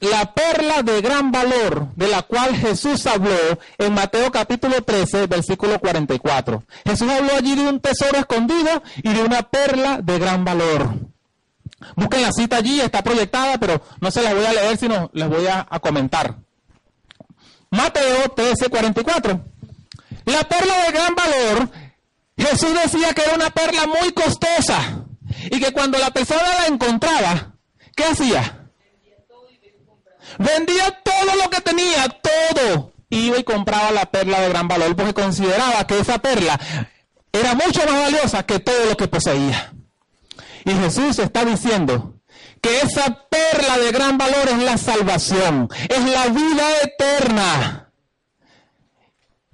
[0.00, 3.36] la perla de gran valor de la cual Jesús habló
[3.78, 6.62] en Mateo capítulo 13, versículo 44.
[6.84, 10.90] Jesús habló allí de un tesoro escondido y de una perla de gran valor.
[11.96, 15.28] Busquen la cita allí, está proyectada, pero no se la voy a leer, sino les
[15.28, 16.36] voy a, comentar.
[17.70, 19.40] Mateo 13, 44.
[20.26, 21.70] La perla de gran valor
[22.36, 25.04] Jesús decía que era una perla muy costosa
[25.50, 27.54] y que cuando la persona la encontraba,
[27.94, 28.59] ¿qué hacía?
[30.38, 32.92] Vendía todo lo que tenía, todo.
[33.10, 36.58] Iba y compraba la perla de gran valor porque consideraba que esa perla
[37.32, 39.72] era mucho más valiosa que todo lo que poseía.
[40.64, 42.14] Y Jesús está diciendo
[42.60, 47.92] que esa perla de gran valor es la salvación, es la vida eterna.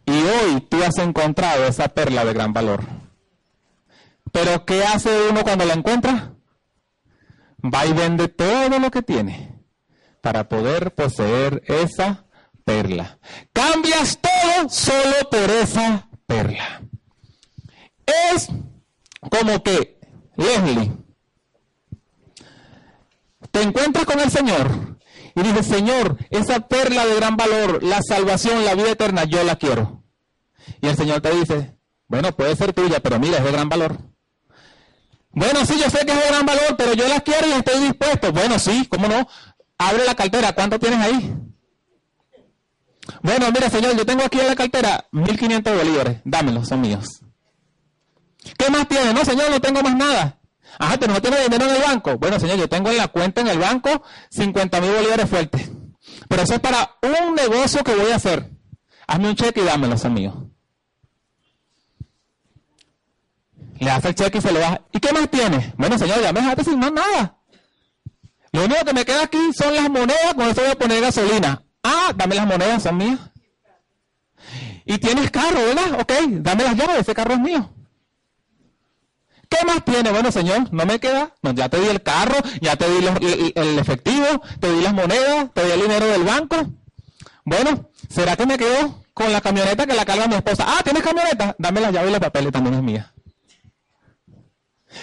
[0.05, 2.85] Y hoy tú has encontrado esa perla de gran valor.
[4.33, 6.33] Pero ¿qué hace uno cuando la encuentra?
[7.65, 9.56] Va y vende todo lo que tiene
[10.27, 12.25] para poder poseer esa
[12.65, 13.21] perla.
[13.53, 16.83] Cambias todo solo por esa perla.
[18.33, 18.49] Es
[19.21, 20.01] como que,
[20.35, 20.91] Leslie,
[23.53, 24.99] te encuentras con el Señor
[25.37, 29.55] y dice, Señor, esa perla de gran valor, la salvación, la vida eterna, yo la
[29.55, 30.03] quiero.
[30.81, 31.77] Y el Señor te dice,
[32.09, 33.97] bueno, puede ser tuya, pero mira, es de gran valor.
[35.37, 37.79] Bueno, sí, yo sé que es de gran valor, pero yo la quiero y estoy
[37.81, 38.33] dispuesto.
[38.33, 39.29] Bueno, sí, ¿cómo no?
[39.79, 41.35] Abre la cartera, ¿cuánto tienes ahí?
[43.23, 47.21] Bueno, mira, Señor, yo tengo aquí en la cartera 1500 bolívares, dámelos, son míos.
[48.59, 49.15] ¿Qué más tienes?
[49.15, 50.41] No, Señor, no tengo más nada.
[50.79, 52.19] Ajá, pero no tiene dinero en el banco.
[52.19, 55.71] Bueno, señor, yo tengo en la cuenta en el banco 50 mil bolívares fuertes.
[56.29, 58.51] Pero eso es para un negocio que voy a hacer.
[59.07, 60.35] Hazme un cheque y dámelo, son míos.
[63.79, 64.83] Le hace el cheque y se lo da.
[64.93, 65.75] ¿Y qué más tiene?
[65.77, 67.36] Bueno, señor, ya me dejaste sin más nada.
[68.57, 71.63] Lo único que me queda aquí son las monedas, con eso voy a poner gasolina.
[71.83, 73.21] Ah, dame las monedas, son mías.
[74.87, 76.01] Y tienes carro, ¿verdad?
[76.01, 77.71] Ok, dame las llaves, ese carro es mío.
[79.51, 80.11] ¿Qué más tiene?
[80.11, 81.35] Bueno, señor, no me queda.
[81.43, 83.07] No, ya te di el carro, ya te di
[83.57, 84.25] el, efectivo,
[84.59, 86.57] te di las monedas, te di el dinero del banco.
[87.45, 90.65] Bueno, ¿será que me quedo con la camioneta que la carga mi esposa?
[90.67, 91.55] Ah, ¿tienes camioneta?
[91.59, 93.13] Dame las llaves y los papeles, también es mía.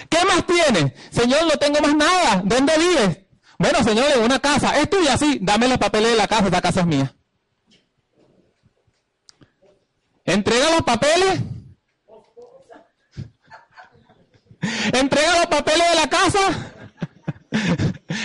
[0.08, 0.92] ¿Qué más tiene?
[1.12, 2.42] Señor, no tengo más nada.
[2.44, 3.23] ¿Dónde vives?
[3.58, 4.78] Bueno, señor, en una casa.
[4.80, 5.38] Es tuya, sí.
[5.40, 7.14] Dame los papeles de la casa, esta casa es mía.
[10.24, 11.40] Entrega los papeles
[14.92, 16.38] Entrega los papeles de la casa.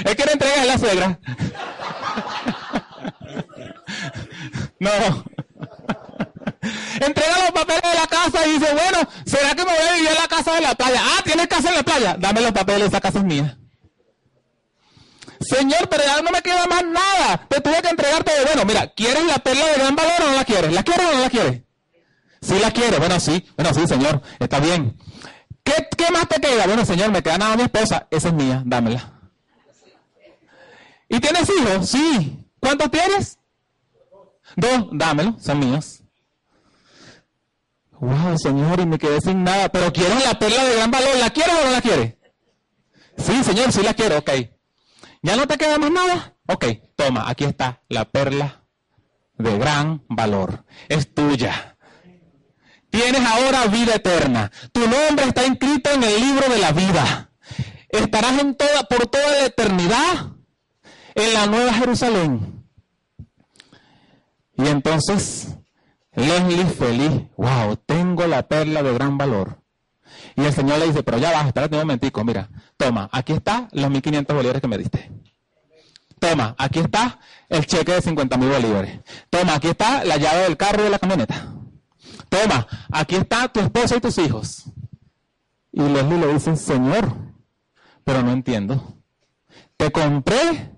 [0.06, 1.20] Él quiere entregar a la suegra.
[4.80, 5.26] No.
[7.02, 10.10] Entrega los papeles de la casa y dice, bueno, ¿será que me voy a vivir
[10.10, 11.02] en la casa de la playa?
[11.04, 12.16] Ah, ¿tienes casa en la playa?
[12.18, 13.58] Dame los papeles, esa casa es mía.
[15.40, 17.48] Señor, pero ya no me queda más nada.
[17.48, 18.36] Te tuve que entregar todo.
[18.46, 20.74] Bueno, mira, ¿quieres la perla de gran valor o no la quieres?
[20.74, 21.62] ¿La quieres o no la quieres?
[22.42, 22.98] Sí la quiero.
[23.00, 23.46] Bueno, sí.
[23.56, 24.22] Bueno, sí, señor.
[24.40, 24.98] Está bien.
[25.64, 26.66] ¿Qué, más te queda?
[26.66, 28.08] Bueno, señor, me queda nada mi esposa.
[28.12, 29.14] Esa es mía, dámela.
[31.08, 31.90] ¿Y tienes hijos?
[31.90, 32.46] Sí.
[32.60, 33.38] ¿Cuántos tienes?
[34.56, 36.02] Dos, dámelo, son míos.
[38.00, 41.16] Wow, señor, y me quedé sin nada, pero quiero la perla de gran valor.
[41.18, 42.16] ¿La quieres o no la quieres?
[43.18, 44.32] Sí, señor, sí la quiero, ok.
[45.22, 46.38] ¿Ya no te queda más nada?
[46.48, 48.64] Ok, toma, aquí está la perla
[49.38, 50.66] de gran valor.
[50.88, 51.78] Es tuya.
[52.90, 54.52] Tienes ahora vida eterna.
[54.72, 57.32] Tu nombre está inscrito en el libro de la vida.
[57.90, 60.34] Estarás en toda, por toda la eternidad
[61.16, 62.66] en la Nueva Jerusalén.
[64.58, 65.56] Y entonces,
[66.14, 69.59] Leslie feliz, wow, tengo la perla de gran valor.
[70.40, 73.68] Y el Señor le dice, pero ya vas, espérate un momentico, mira, toma, aquí está
[73.74, 75.12] los 1500 bolívares que me diste.
[76.18, 79.02] Toma, aquí está el cheque de 50 mil bolívares.
[79.30, 81.54] Toma, aquí está la llave del carro y de la camioneta.
[82.30, 84.64] Toma, aquí está tu esposa y tus hijos.
[85.74, 87.14] Y Leslie le dice, Señor,
[88.06, 88.98] pero no entiendo.
[89.76, 90.72] Te compré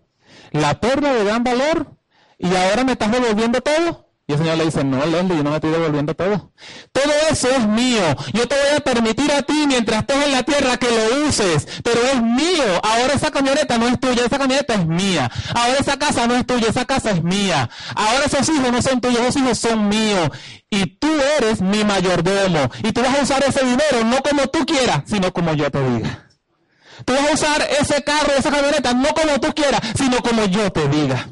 [0.52, 1.98] la perla de gran valor
[2.40, 4.01] y ahora me estás devolviendo todo.
[4.32, 6.54] Y el Señor le dice, no, Leslie, yo no me estoy devolviendo todo.
[6.94, 8.02] Todo eso es mío.
[8.32, 11.68] Yo te voy a permitir a ti, mientras estés en la tierra, que lo uses.
[11.84, 12.64] Pero es mío.
[12.82, 15.30] Ahora esa camioneta no es tuya, esa camioneta es mía.
[15.54, 17.70] Ahora esa casa no es tuya, esa casa es mía.
[17.94, 20.30] Ahora esos hijos no son tuyos, esos hijos son míos.
[20.70, 22.72] Y tú eres mi mayordomo.
[22.84, 25.84] Y tú vas a usar ese dinero no como tú quieras, sino como yo te
[25.90, 26.30] diga.
[27.04, 30.72] Tú vas a usar ese carro, esa camioneta, no como tú quieras, sino como yo
[30.72, 31.28] te diga.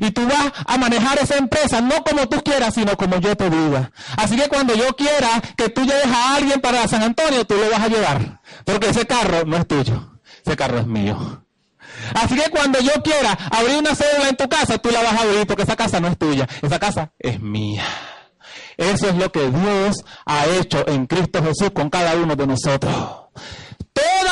[0.00, 3.50] Y tú vas a manejar esa empresa no como tú quieras, sino como yo te
[3.50, 3.90] diga.
[4.16, 7.70] Así que cuando yo quiera que tú lleves a alguien para San Antonio, tú lo
[7.70, 8.40] vas a llevar.
[8.64, 10.18] Porque ese carro no es tuyo.
[10.44, 11.44] Ese carro es mío.
[12.14, 15.22] Así que cuando yo quiera abrir una cédula en tu casa, tú la vas a
[15.22, 16.48] abrir porque esa casa no es tuya.
[16.62, 17.84] Esa casa es mía.
[18.76, 23.23] Eso es lo que Dios ha hecho en Cristo Jesús con cada uno de nosotros.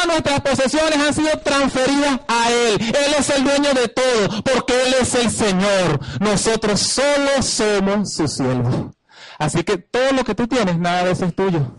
[0.06, 2.78] Nuestras posesiones han sido transferidas a Él.
[2.80, 6.00] Él es el dueño de todo, porque Él es el Señor.
[6.20, 8.92] Nosotros solo somos su siervos.
[9.38, 11.72] Así que todo lo que tú tienes, nada de eso es tuyo.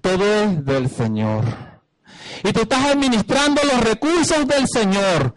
[0.00, 1.44] Todo es del Señor.
[2.42, 5.34] Y tú estás administrando los recursos del Señor.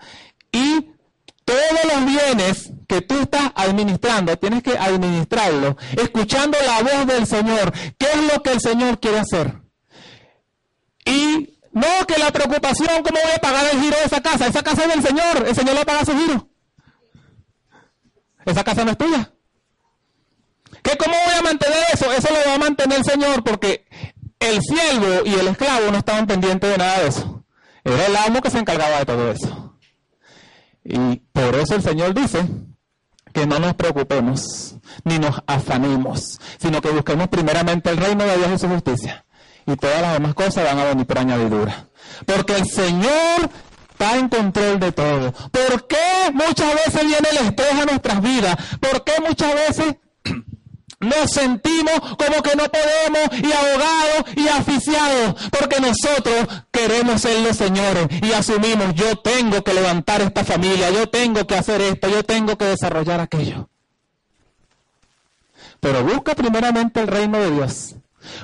[0.52, 0.92] Y
[1.46, 7.72] todos los bienes que tú estás administrando, tienes que administrarlos, escuchando la voz del Señor.
[7.98, 9.62] ¿Qué es lo que el Señor quiere hacer?
[11.06, 14.48] Y no, que la preocupación, ¿cómo voy a pagar el giro de esa casa?
[14.48, 16.50] Esa casa es del Señor, el Señor le paga su giro.
[18.46, 19.32] Esa casa no es tuya.
[20.82, 22.12] ¿Qué cómo voy a mantener eso?
[22.12, 23.86] Eso lo va a mantener el Señor porque
[24.40, 27.44] el siervo y el esclavo no estaban pendientes de nada de eso.
[27.84, 29.78] Era el amo que se encargaba de todo eso.
[30.84, 32.44] Y por eso el Señor dice
[33.34, 38.52] que no nos preocupemos ni nos afanemos, sino que busquemos primeramente el reino de Dios
[38.56, 39.27] y su justicia
[39.68, 41.88] y todas las demás cosas van a venir por añadidura.
[42.26, 43.50] Porque el Señor
[43.92, 45.34] está en control de todo.
[45.52, 48.56] ¿Por qué muchas veces viene el estrés a nuestras vidas?
[48.80, 49.96] ¿Por qué muchas veces
[51.02, 55.36] nos sentimos como que no podemos y ahogados y asfixiados?
[55.50, 61.10] Porque nosotros queremos ser los señores y asumimos, yo tengo que levantar esta familia, yo
[61.10, 63.68] tengo que hacer esto, yo tengo que desarrollar aquello.
[65.82, 67.97] Pero busca primeramente el reino de Dios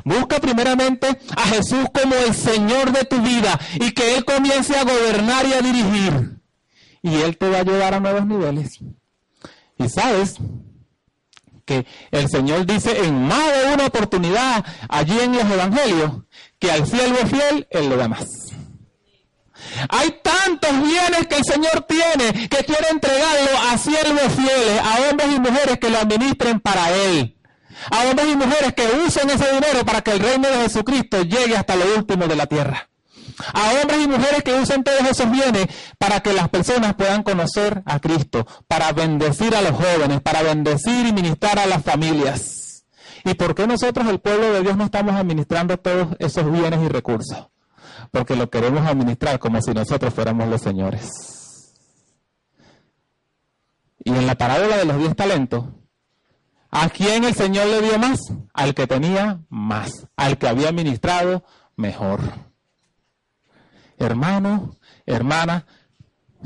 [0.04, 4.84] Busca primeramente a Jesús como el Señor de tu vida y que Él comience a
[4.84, 6.40] gobernar y a dirigir.
[7.02, 8.80] Y Él te va a llevar a nuevos niveles.
[9.78, 10.38] Y sabes
[11.66, 16.12] que el Señor dice en más de una oportunidad allí en los evangelios
[16.60, 18.28] que al siervo fiel Él le da más.
[19.90, 25.30] Hay tantos bienes que el Señor tiene que quiere entregarlo a siervos fieles, a hombres
[25.36, 27.38] y mujeres que lo administren para Él
[27.92, 31.58] a hombres y mujeres que usen ese dinero para que el reino de Jesucristo llegue
[31.58, 32.90] hasta lo último de la tierra.
[33.54, 35.68] A hombres y mujeres que usen todos esos bienes
[35.98, 41.08] para que las personas puedan conocer a Cristo, para bendecir a los jóvenes, para bendecir
[41.08, 42.86] y ministrar a las familias.
[43.26, 46.90] ¿Y por qué nosotros, el pueblo de Dios, no estamos administrando todos esos bienes y
[46.90, 47.48] recursos?
[48.12, 51.10] Porque lo queremos administrar como si nosotros fuéramos los señores.
[54.04, 55.66] Y en la parábola de los diez talentos,
[56.76, 58.20] ¿A quién el Señor le dio más?
[58.52, 61.44] Al que tenía más, al que había ministrado
[61.76, 62.20] mejor.
[64.00, 65.68] Hermano, hermana,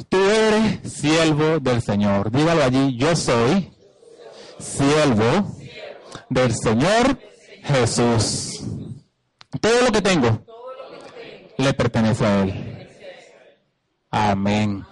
[0.10, 2.30] tú eres siervo del Señor.
[2.30, 3.72] Dígalo allí, yo soy
[4.60, 5.56] siervo
[6.30, 7.18] del Señor
[7.64, 8.66] Jesús.
[9.62, 10.46] Todo lo que tengo
[11.58, 12.90] le pertenece a Él.
[14.12, 14.86] Amén.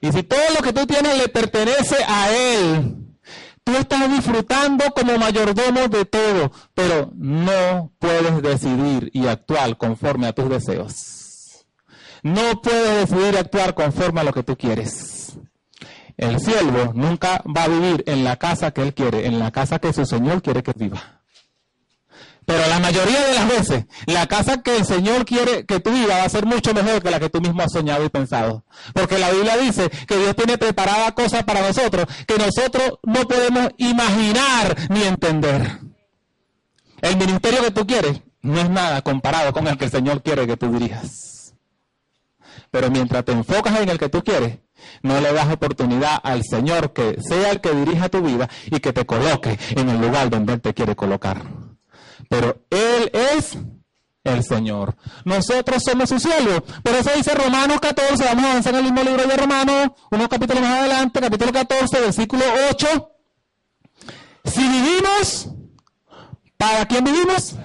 [0.00, 2.99] Y si todo lo que tú tienes le pertenece a Él,
[3.64, 10.32] Tú estás disfrutando como mayordomo de todo, pero no puedes decidir y actuar conforme a
[10.32, 11.66] tus deseos.
[12.22, 15.38] No puedes decidir y actuar conforme a lo que tú quieres.
[16.16, 19.78] El siervo nunca va a vivir en la casa que él quiere, en la casa
[19.78, 21.19] que su Señor quiere que viva.
[22.50, 26.18] Pero la mayoría de las veces, la casa que el Señor quiere que tú vivas
[26.18, 28.64] va a ser mucho mejor que la que tú mismo has soñado y pensado.
[28.92, 33.68] Porque la Biblia dice que Dios tiene preparada cosas para nosotros que nosotros no podemos
[33.76, 35.78] imaginar ni entender.
[37.00, 40.44] El ministerio que tú quieres no es nada comparado con el que el Señor quiere
[40.48, 41.54] que tú dirijas.
[42.72, 44.58] Pero mientras te enfocas en el que tú quieres,
[45.02, 48.92] no le das oportunidad al Señor que sea el que dirija tu vida y que
[48.92, 51.69] te coloque en el lugar donde Él te quiere colocar
[52.28, 53.56] pero Él es
[54.24, 54.96] el Señor.
[55.24, 56.62] Nosotros somos su siervos.
[56.82, 60.28] Por eso dice Romanos 14, vamos a avanzar en el mismo libro de Romanos, unos
[60.28, 63.10] capítulos más adelante, capítulo 14, versículo 8.
[64.44, 65.48] Si vivimos,
[66.56, 67.56] ¿para quién vivimos?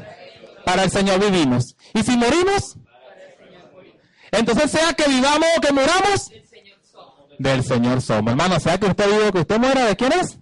[0.66, 1.76] Para el Señor vivimos.
[1.94, 2.78] Y si morimos,
[4.32, 6.32] entonces sea que vivamos o que moramos,
[7.38, 8.32] del Señor somos.
[8.32, 10.40] Hermano, sea que usted vive que usted muera, ¿de quién es?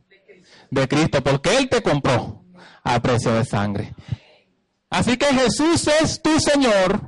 [0.70, 2.43] De Cristo, porque Él te compró
[2.84, 3.96] a precio de sangre.
[4.90, 7.02] Así que Jesús es tu Señor,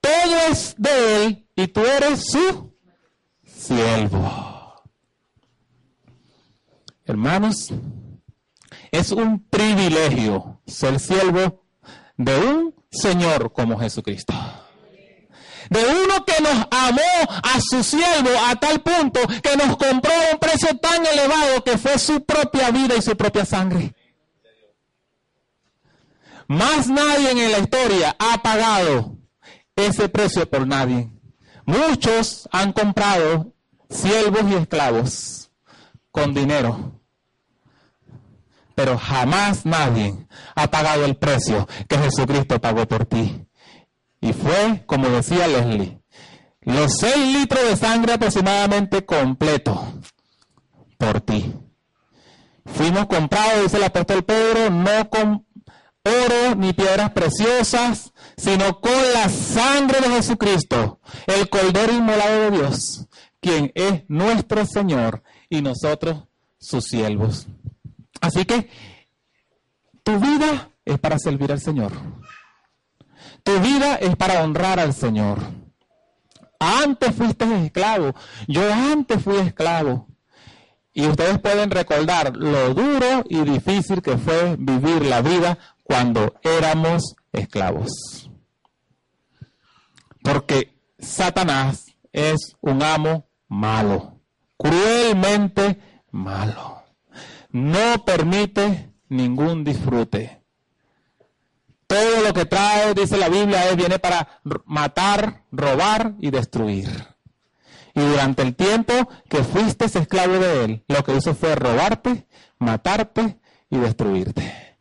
[0.00, 2.74] todo es de Él y tú eres su
[3.44, 4.82] siervo.
[7.04, 7.72] Hermanos,
[8.90, 11.64] es un privilegio ser siervo
[12.16, 14.34] de un Señor como Jesucristo.
[15.70, 20.32] De uno que nos amó a su siervo a tal punto que nos compró a
[20.32, 23.94] un precio tan elevado que fue su propia vida y su propia sangre.
[26.52, 29.16] Más nadie en la historia ha pagado
[29.74, 31.10] ese precio por nadie.
[31.64, 33.54] Muchos han comprado
[33.88, 35.50] siervos y esclavos
[36.10, 37.00] con dinero.
[38.74, 43.46] Pero jamás nadie ha pagado el precio que Jesucristo pagó por ti.
[44.20, 46.02] Y fue, como decía Leslie,
[46.60, 50.02] los seis litros de sangre aproximadamente completo
[50.98, 51.54] por ti.
[52.66, 55.46] Fuimos comprados, dice el apóstol Pedro, no con
[56.04, 63.06] oro ni piedras preciosas, sino con la sangre de Jesucristo, el Cordero Inmolado de Dios,
[63.40, 66.24] quien es nuestro Señor y nosotros
[66.58, 67.46] sus siervos.
[68.20, 68.68] Así que
[70.02, 71.92] tu vida es para servir al Señor.
[73.42, 75.40] Tu vida es para honrar al Señor.
[76.58, 78.14] Antes fuiste esclavo.
[78.46, 80.06] Yo antes fui esclavo.
[80.94, 87.14] Y ustedes pueden recordar lo duro y difícil que fue vivir la vida cuando éramos
[87.32, 88.30] esclavos.
[90.22, 94.20] Porque Satanás es un amo malo,
[94.56, 95.80] cruelmente
[96.10, 96.82] malo.
[97.50, 100.42] No permite ningún disfrute.
[101.86, 106.88] Todo lo que trae, dice la Biblia, es, viene para matar, robar y destruir.
[107.94, 108.94] Y durante el tiempo
[109.28, 112.26] que fuiste esclavo de él, lo que hizo fue robarte,
[112.58, 114.71] matarte y destruirte.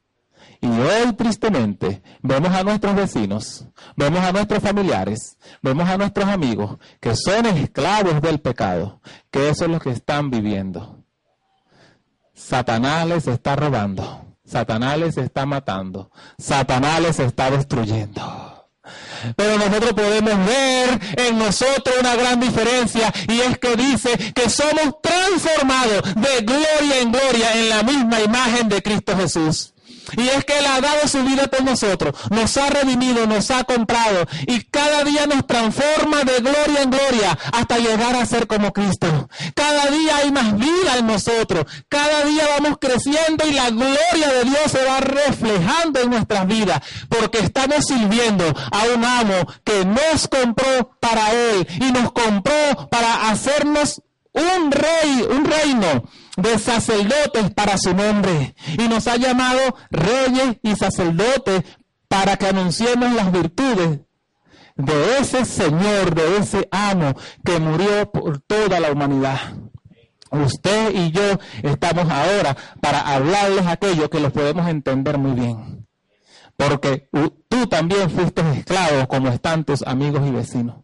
[0.62, 6.78] Y hoy tristemente vemos a nuestros vecinos, vemos a nuestros familiares, vemos a nuestros amigos
[7.00, 9.02] que son esclavos del pecado,
[9.32, 11.04] que eso es lo que están viviendo.
[12.36, 18.22] Satanás les está robando, Satanás les está matando, Satanás les está destruyendo.
[19.36, 25.02] Pero nosotros podemos ver en nosotros una gran diferencia y es que dice que somos
[25.02, 29.74] transformados de gloria en gloria en la misma imagen de Cristo Jesús.
[30.18, 33.64] Y es que Él ha dado su vida por nosotros, nos ha redimido, nos ha
[33.64, 38.74] comprado y cada día nos transforma de gloria en gloria hasta llegar a ser como
[38.74, 39.30] Cristo.
[39.56, 44.44] Cada día hay más vida en nosotros, cada día vamos creciendo y la gloria de
[44.46, 50.28] Dios se va reflejando en nuestras vidas porque estamos sirviendo a un amo que nos
[50.28, 54.02] compró para Él y nos compró para hacernos
[54.34, 56.04] un rey, un reino
[56.42, 58.56] de sacerdotes para su nombre.
[58.78, 61.64] Y nos ha llamado reyes y sacerdotes
[62.08, 64.00] para que anunciemos las virtudes
[64.76, 67.14] de ese Señor, de ese amo
[67.44, 69.40] que murió por toda la humanidad.
[70.32, 75.88] Usted y yo estamos ahora para hablarles aquello que los podemos entender muy bien.
[76.56, 77.10] Porque
[77.50, 80.84] tú también fuiste esclavo como están tus amigos y vecinos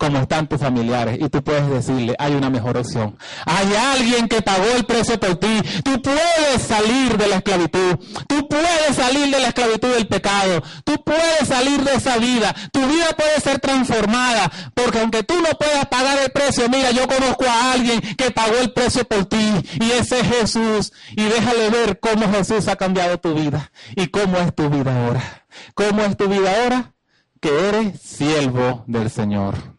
[0.00, 3.18] como están tus familiares y tú puedes decirle, hay una mejor opción.
[3.44, 5.60] Hay alguien que pagó el precio por ti.
[5.84, 7.98] Tú puedes salir de la esclavitud.
[8.26, 10.62] Tú puedes salir de la esclavitud del pecado.
[10.84, 12.54] Tú puedes salir de esa vida.
[12.72, 17.06] Tu vida puede ser transformada porque aunque tú no puedas pagar el precio, mira, yo
[17.06, 20.92] conozco a alguien que pagó el precio por ti y ese es Jesús.
[21.10, 25.44] Y déjale ver cómo Jesús ha cambiado tu vida y cómo es tu vida ahora.
[25.74, 26.94] ¿Cómo es tu vida ahora?
[27.38, 29.69] Que eres siervo del Señor.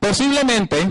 [0.00, 0.88] Posiblemente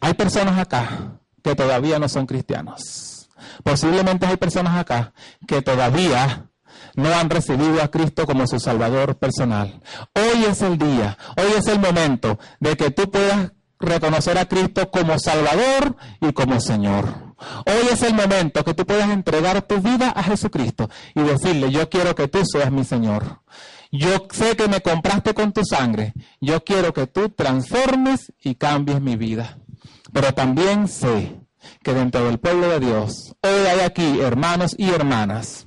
[0.00, 3.28] hay personas acá que todavía no son cristianos.
[3.62, 5.12] Posiblemente hay personas acá
[5.46, 6.48] que todavía
[6.94, 9.80] no han recibido a Cristo como su Salvador personal.
[10.14, 14.90] Hoy es el día, hoy es el momento de que tú puedas reconocer a Cristo
[14.90, 17.06] como Salvador y como Señor.
[17.66, 21.88] Hoy es el momento que tú puedas entregar tu vida a Jesucristo y decirle, yo
[21.88, 23.42] quiero que tú seas mi Señor.
[23.90, 26.12] Yo sé que me compraste con tu sangre.
[26.40, 29.58] Yo quiero que tú transformes y cambies mi vida.
[30.12, 31.40] Pero también sé
[31.82, 35.66] que dentro del pueblo de Dios, hoy hay aquí hermanos y hermanas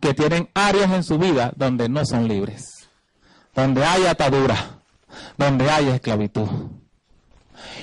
[0.00, 2.88] que tienen áreas en su vida donde no son libres,
[3.54, 4.80] donde hay atadura,
[5.36, 6.48] donde hay esclavitud.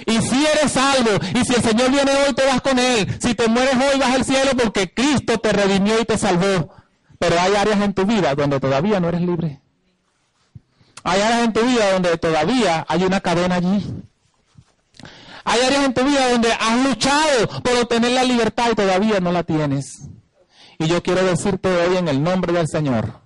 [0.05, 3.07] Y si eres salvo, y si el Señor viene hoy, te vas con Él.
[3.21, 6.73] Si te mueres hoy, vas al cielo porque Cristo te redimió y te salvó.
[7.19, 9.61] Pero hay áreas en tu vida donde todavía no eres libre.
[11.05, 13.85] Hay áreas en tu vida donde todavía hay una cadena allí.
[15.43, 19.31] Hay áreas en tu vida donde has luchado por obtener la libertad y todavía no
[19.31, 20.09] la tienes.
[20.79, 23.21] Y yo quiero decirte hoy en el nombre del Señor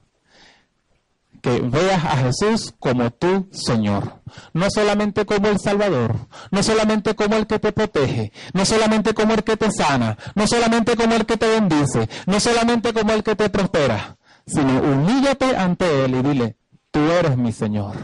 [1.41, 4.21] que veas a Jesús como tu Señor.
[4.51, 6.17] No solamente como el Salvador,
[6.51, 10.47] no solamente como el que te protege, no solamente como el que te sana, no
[10.47, 15.55] solamente como el que te bendice, no solamente como el que te prospera, sino humíllate
[15.55, 16.58] ante Él y dile,
[16.91, 17.95] tú eres mi Señor.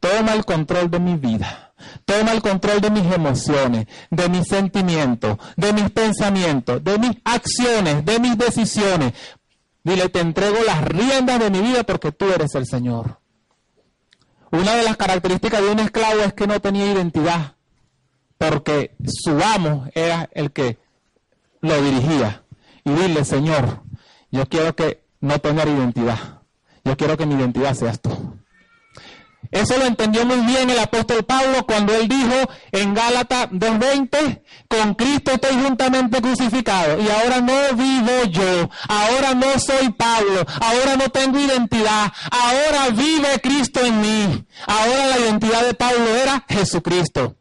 [0.00, 1.72] Toma el control de mi vida.
[2.04, 8.04] Toma el control de mis emociones, de mis sentimientos, de mis pensamientos, de mis acciones,
[8.04, 9.12] de mis decisiones.
[9.84, 13.20] Dile, te entrego las riendas de mi vida porque tú eres el Señor.
[14.50, 17.56] Una de las características de un esclavo es que no tenía identidad,
[18.38, 20.78] porque su amo era el que
[21.60, 22.42] lo dirigía.
[22.84, 23.82] Y dile, Señor,
[24.30, 26.35] yo quiero que no tenga identidad.
[26.86, 28.10] Yo quiero que mi identidad seas tú.
[29.50, 32.34] Eso lo entendió muy bien el apóstol Pablo cuando él dijo
[32.70, 39.58] en Gálatas 2.20, con Cristo estoy juntamente crucificado y ahora no vivo yo, ahora no
[39.58, 44.44] soy Pablo, ahora no tengo identidad, ahora vive Cristo en mí.
[44.66, 47.36] Ahora la identidad de Pablo era Jesucristo.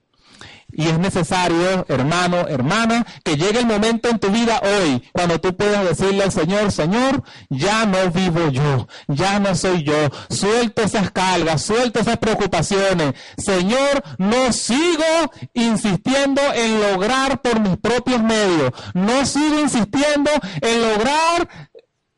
[0.78, 5.56] Y es necesario, hermano, hermana, que llegue el momento en tu vida hoy, cuando tú
[5.56, 11.12] puedas decirle al Señor, Señor, ya no vivo yo, ya no soy yo, suelto esas
[11.12, 13.14] cargas, suelto esas preocupaciones.
[13.38, 21.48] Señor, no sigo insistiendo en lograr por mis propios medios, no sigo insistiendo en lograr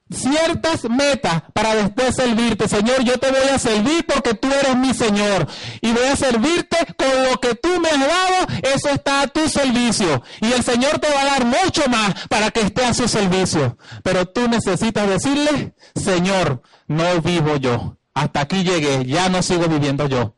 [0.09, 2.67] ciertas metas para después servirte.
[2.67, 5.47] Señor, yo te voy a servir porque tú eres mi Señor.
[5.81, 8.47] Y voy a servirte con lo que tú me has dado.
[8.63, 10.23] Eso está a tu servicio.
[10.41, 13.77] Y el Señor te va a dar mucho más para que esté a su servicio.
[14.03, 17.97] Pero tú necesitas decirle, Señor, no vivo yo.
[18.13, 19.05] Hasta aquí llegué.
[19.05, 20.35] Ya no sigo viviendo yo.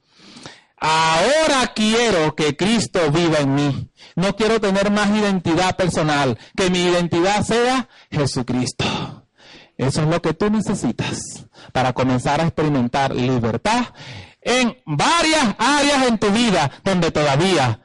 [0.82, 3.92] Ahora quiero que Cristo viva en mí.
[4.16, 6.38] No quiero tener más identidad personal.
[6.56, 9.19] Que mi identidad sea Jesucristo.
[9.80, 13.86] Eso es lo que tú necesitas para comenzar a experimentar libertad
[14.42, 17.80] en varias áreas en tu vida donde todavía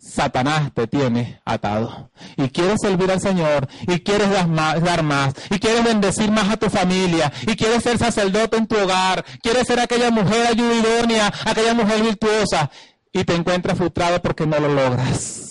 [0.00, 2.10] Satanás te tiene atado.
[2.36, 6.68] Y quieres servir al Señor, y quieres dar más, y quieres bendecir más a tu
[6.70, 12.02] familia, y quieres ser sacerdote en tu hogar, quieres ser aquella mujer ayudidónea, aquella mujer
[12.02, 12.68] virtuosa,
[13.12, 15.50] y te encuentras frustrado porque no lo logras.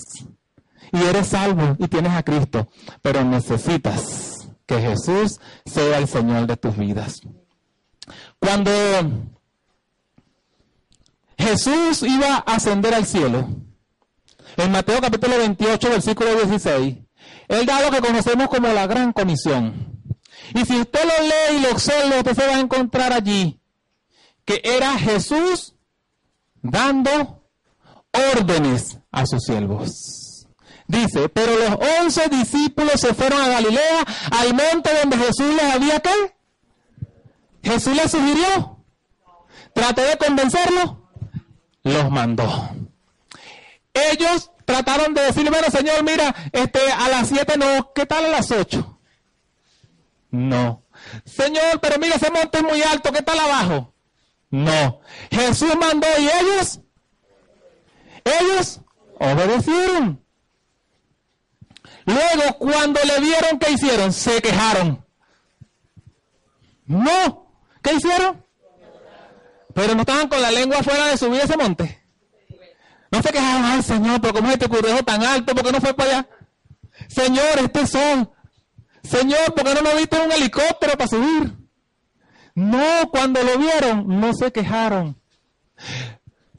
[0.91, 2.67] Y eres salvo y tienes a Cristo,
[3.01, 4.26] pero necesitas
[4.67, 7.21] que Jesús sea el Señor de tus vidas.
[8.37, 8.71] Cuando
[11.37, 13.47] Jesús iba a ascender al cielo,
[14.57, 16.97] en Mateo capítulo 28, versículo 16,
[17.47, 20.03] Él da lo que conocemos como la gran comisión.
[20.53, 23.59] Y si usted lo lee y lo observa, usted se va a encontrar allí
[24.45, 25.75] que era Jesús
[26.61, 27.43] dando
[28.33, 30.26] órdenes a sus siervos.
[30.87, 35.99] Dice, pero los once discípulos se fueron a Galilea, al monte donde Jesús les había
[35.99, 36.11] que.
[37.61, 38.77] Jesús les sugirió.
[39.73, 41.09] Trató de convencerlo.
[41.83, 42.69] Los mandó.
[43.93, 48.29] Ellos trataron de decirle, bueno, Señor, mira, este, a las siete no, ¿qué tal a
[48.29, 48.99] las ocho?
[50.31, 50.83] No.
[51.25, 53.93] Señor, pero mira, ese monte es muy alto, ¿qué tal abajo?
[54.49, 55.01] No.
[55.31, 56.79] Jesús mandó y ellos,
[58.23, 58.81] ellos
[59.19, 60.26] obedecieron.
[62.07, 64.13] Luego, cuando le vieron, ¿qué hicieron?
[64.13, 65.05] Se quejaron.
[66.85, 67.51] No.
[67.83, 68.41] ¿Qué hicieron?
[69.73, 72.01] Pero no estaban con la lengua fuera de subir ese monte.
[73.11, 75.53] No se quejaron, ay Señor, pero ¿cómo este currejo tan alto?
[75.53, 76.29] ¿Por qué no fue para allá?
[77.09, 78.31] Señor, este sol.
[79.03, 81.53] Señor, ¿por qué no nos viste un helicóptero para subir?
[82.55, 85.21] No, cuando lo vieron, no se quejaron.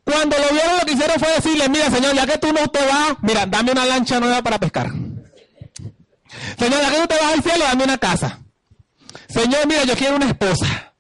[0.05, 2.84] Cuando lo vieron, lo que hicieron fue decirle, mira, Señor, ya que tú no te
[2.86, 4.90] vas, mira, dame una lancha nueva para pescar.
[6.59, 7.64] Señor, ¿a qué te vas al cielo?
[7.64, 8.41] Dame una casa.
[9.28, 10.95] Señor, mira, yo quiero una esposa.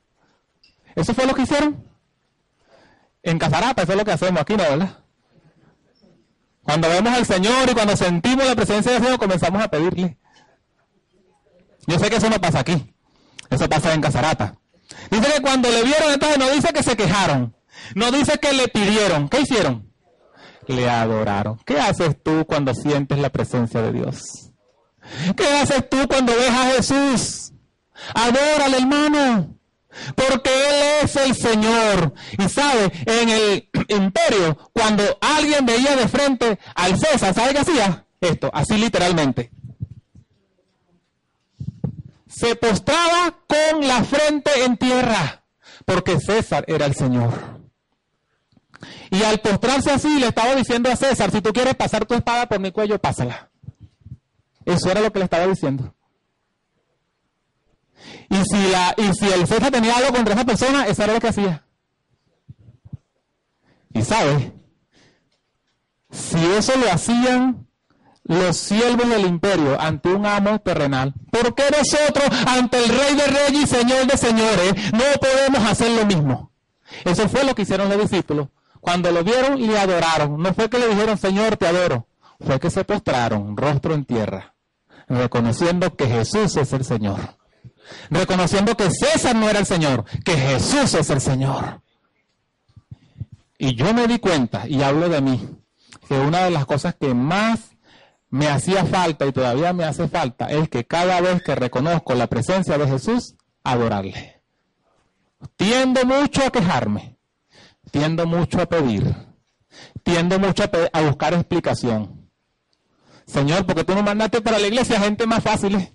[0.94, 1.84] ¿Eso fue lo que hicieron?
[3.22, 4.98] En Casarata, eso es lo que hacemos aquí, ¿no, verdad?
[6.62, 10.18] Cuando vemos al Señor y cuando sentimos la presencia del Señor, comenzamos a pedirle.
[11.86, 12.94] Yo sé que eso no pasa aquí.
[13.48, 14.56] Eso pasa en Casarata.
[15.10, 17.56] Dice que cuando le vieron, entonces no dice que se quejaron.
[17.94, 19.28] No dice que le pidieron.
[19.28, 19.90] ¿Qué hicieron?
[20.66, 21.58] Le adoraron.
[21.64, 24.47] ¿Qué haces tú cuando sientes la presencia de Dios?
[25.36, 27.52] ¿Qué haces tú cuando ves a Jesús?
[28.14, 29.58] Adórale, hermano.
[30.14, 32.14] Porque Él es el Señor.
[32.38, 38.04] Y sabe, en el imperio, cuando alguien veía de frente al César, ¿sabe qué hacía?
[38.20, 39.50] Esto, así literalmente.
[42.28, 45.42] Se postraba con la frente en tierra,
[45.84, 47.58] porque César era el Señor.
[49.10, 52.46] Y al postrarse así, le estaba diciendo a César, si tú quieres pasar tu espada
[52.46, 53.47] por mi cuello, pásala.
[54.68, 55.94] Eso era lo que le estaba diciendo.
[58.28, 61.20] Y si, la, y si el César tenía algo contra esa persona, eso era lo
[61.20, 61.64] que hacía.
[63.94, 64.52] Y sabe,
[66.10, 67.66] si eso lo hacían
[68.24, 73.26] los siervos del imperio ante un amo terrenal, ¿por qué nosotros ante el rey de
[73.26, 76.52] reyes y señor de señores no podemos hacer lo mismo?
[77.06, 78.48] Eso fue lo que hicieron los discípulos.
[78.82, 82.06] Cuando lo vieron y le adoraron, no fue que le dijeron, Señor, te adoro,
[82.38, 84.54] fue que se postraron, rostro en tierra,
[85.08, 87.38] reconociendo que Jesús es el Señor
[88.10, 91.82] reconociendo que César no era el Señor, que Jesús es el Señor.
[93.58, 95.48] Y yo me di cuenta, y hablo de mí,
[96.08, 97.76] que una de las cosas que más
[98.30, 102.26] me hacía falta y todavía me hace falta es que cada vez que reconozco la
[102.26, 103.34] presencia de Jesús,
[103.64, 104.40] adorarle.
[105.56, 107.16] Tiendo mucho a quejarme,
[107.90, 109.14] tiendo mucho a pedir,
[110.02, 112.17] tiendo mucho a, a buscar explicación.
[113.28, 115.94] Señor, porque tú no mandaste para la iglesia gente más fácil.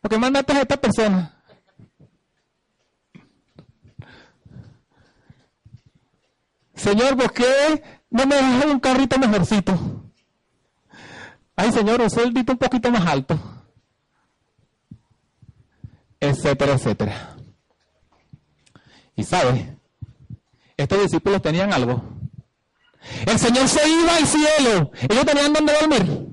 [0.00, 1.42] Porque mandaste a esta persona.
[6.74, 10.02] Señor, ¿por qué no me dejas un carrito mejorcito?
[11.54, 13.38] Ay, Señor, un sueldito un poquito más alto.
[16.18, 17.36] Etcétera, etcétera.
[19.14, 19.76] Y sabe,
[20.76, 22.02] estos discípulos tenían algo.
[23.24, 24.90] El Señor se iba al cielo.
[25.08, 26.31] Ellos tenían donde dormir.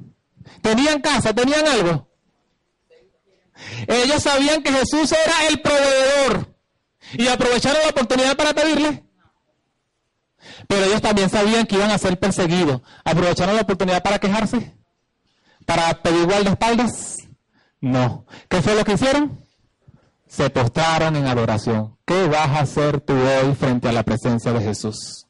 [0.62, 2.08] Tenían casa, tenían algo.
[3.88, 6.56] Ellos sabían que Jesús era el proveedor
[7.14, 9.04] y aprovecharon la oportunidad para pedirle.
[10.68, 12.82] Pero ellos también sabían que iban a ser perseguidos.
[13.04, 14.76] ¿Aprovecharon la oportunidad para quejarse?
[15.66, 17.18] ¿Para pedir guardaespaldas?
[17.82, 18.26] No.
[18.48, 19.44] ¿Qué fue lo que hicieron?
[20.28, 21.98] Se postraron en adoración.
[22.06, 25.26] ¿Qué vas a hacer tú hoy frente a la presencia de Jesús?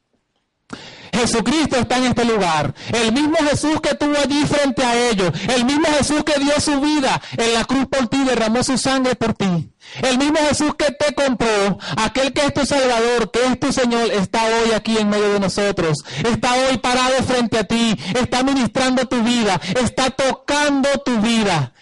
[1.19, 2.73] Jesucristo está en este lugar.
[2.93, 5.31] El mismo Jesús que estuvo allí frente a ellos.
[5.47, 9.15] El mismo Jesús que dio su vida en la cruz por ti, derramó su sangre
[9.15, 9.71] por ti.
[10.01, 14.11] El mismo Jesús que te compró, aquel que es tu Salvador, que es tu Señor,
[14.11, 15.97] está hoy aquí en medio de nosotros.
[16.25, 17.97] Está hoy parado frente a ti.
[18.15, 19.59] Está ministrando tu vida.
[19.81, 21.73] Está tocando tu vida.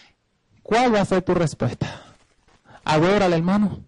[0.64, 2.02] ¿Cuál va a ser tu respuesta?
[2.84, 3.82] Adórale, hermano.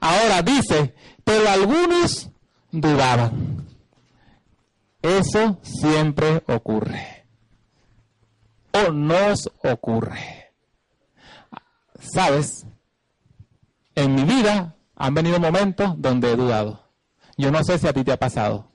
[0.00, 0.94] Ahora dice,
[1.24, 2.28] pero algunos
[2.70, 3.55] dudaban.
[5.02, 7.26] Eso siempre ocurre.
[8.72, 10.52] O nos ocurre.
[12.00, 12.66] ¿Sabes?
[13.94, 16.90] En mi vida han venido momentos donde he dudado.
[17.36, 18.72] Yo no sé si a ti te ha pasado.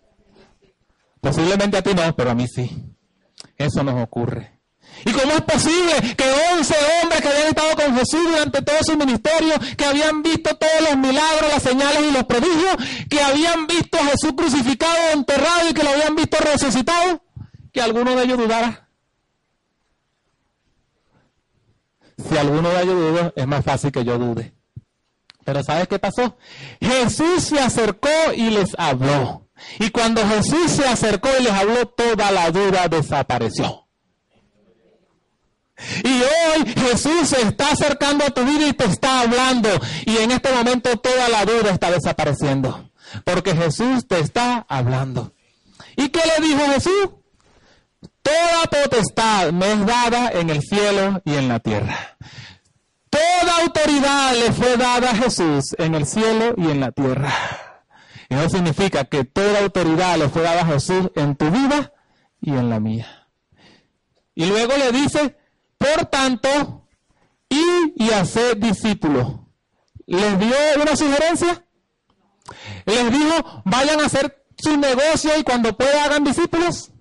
[1.19, 2.95] Posiblemente a ti no, pero a mí sí.
[3.57, 4.50] Eso nos ocurre.
[5.05, 8.97] ¿Y cómo es posible que 11 hombres que habían estado con Jesús durante todo su
[8.97, 12.75] ministerio, que habían visto todos los milagros, las señales y los prodigios,
[13.09, 17.23] que habían visto a Jesús crucificado, enterrado y que lo habían visto resucitado,
[17.71, 18.87] que alguno de ellos dudara?
[22.29, 24.53] Si alguno de ellos dudó, es más fácil que yo dude.
[25.43, 26.37] Pero ¿sabes qué pasó?
[26.79, 29.47] Jesús se acercó y les habló.
[29.79, 33.80] Y cuando Jesús se acercó y les habló, toda la duda desapareció.
[36.03, 39.69] Y hoy Jesús se está acercando a tu vida y te está hablando.
[40.05, 42.89] Y en este momento toda la duda está desapareciendo.
[43.23, 45.33] Porque Jesús te está hablando.
[45.95, 47.09] ¿Y qué le dijo Jesús?
[48.21, 52.17] Toda potestad me es dada en el cielo y en la tierra.
[53.09, 57.33] Toda autoridad le fue dada a Jesús en el cielo y en la tierra.
[58.29, 61.91] Y eso significa que toda autoridad le fue dada a Jesús en tu vida
[62.39, 63.27] y en la mía.
[64.33, 65.35] Y luego le dice,
[65.81, 66.87] por tanto,
[67.49, 69.27] y, y hacer discípulos.
[70.05, 71.65] ¿Les dio una sugerencia?
[72.85, 76.91] Les dijo, vayan a hacer su negocio y cuando puedan hagan discípulos.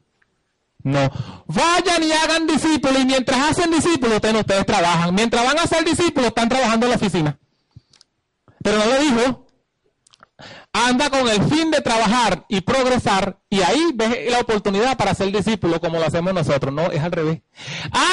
[0.82, 1.10] No.
[1.46, 5.14] Vayan y hagan discípulos y mientras hacen discípulos, ustedes, ustedes trabajan.
[5.14, 7.38] Mientras van a ser discípulos, están trabajando en la oficina.
[8.62, 9.46] Pero no le dijo,
[10.72, 15.32] anda con el fin de trabajar y progresar y ahí ves la oportunidad para ser
[15.32, 17.40] discípulo como lo hacemos nosotros, no, es al revés.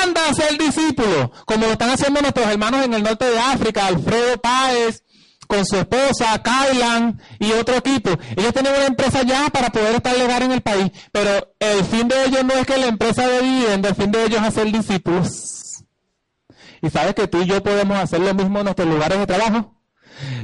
[0.04, 3.88] Anda a ser discípulo como lo están haciendo nuestros hermanos en el norte de África,
[3.88, 5.04] Alfredo Páez
[5.48, 8.12] con su esposa, Kailan y otro equipo.
[8.36, 12.08] Ellos tienen una empresa ya para poder estar legal en el país, pero el fin
[12.08, 14.72] de ellos no es que la empresa de vivienda, el fin de ellos es hacer
[14.72, 15.86] discípulos.
[16.82, 19.77] Y sabes que tú y yo podemos hacer lo mismo en nuestros lugares de trabajo.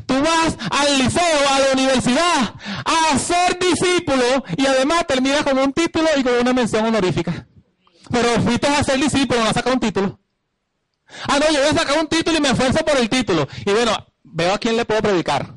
[0.05, 2.55] Tú vas al liceo, a la universidad,
[2.85, 7.47] a ser discípulo y además terminas con un título y con una mención honorífica.
[8.11, 10.19] Pero fuiste a ser discípulo, no a sacar un título.
[11.27, 13.47] Ah, no, yo voy a sacar un título y me esfuerzo por el título.
[13.65, 13.91] Y bueno,
[14.23, 15.55] veo a quién le puedo predicar.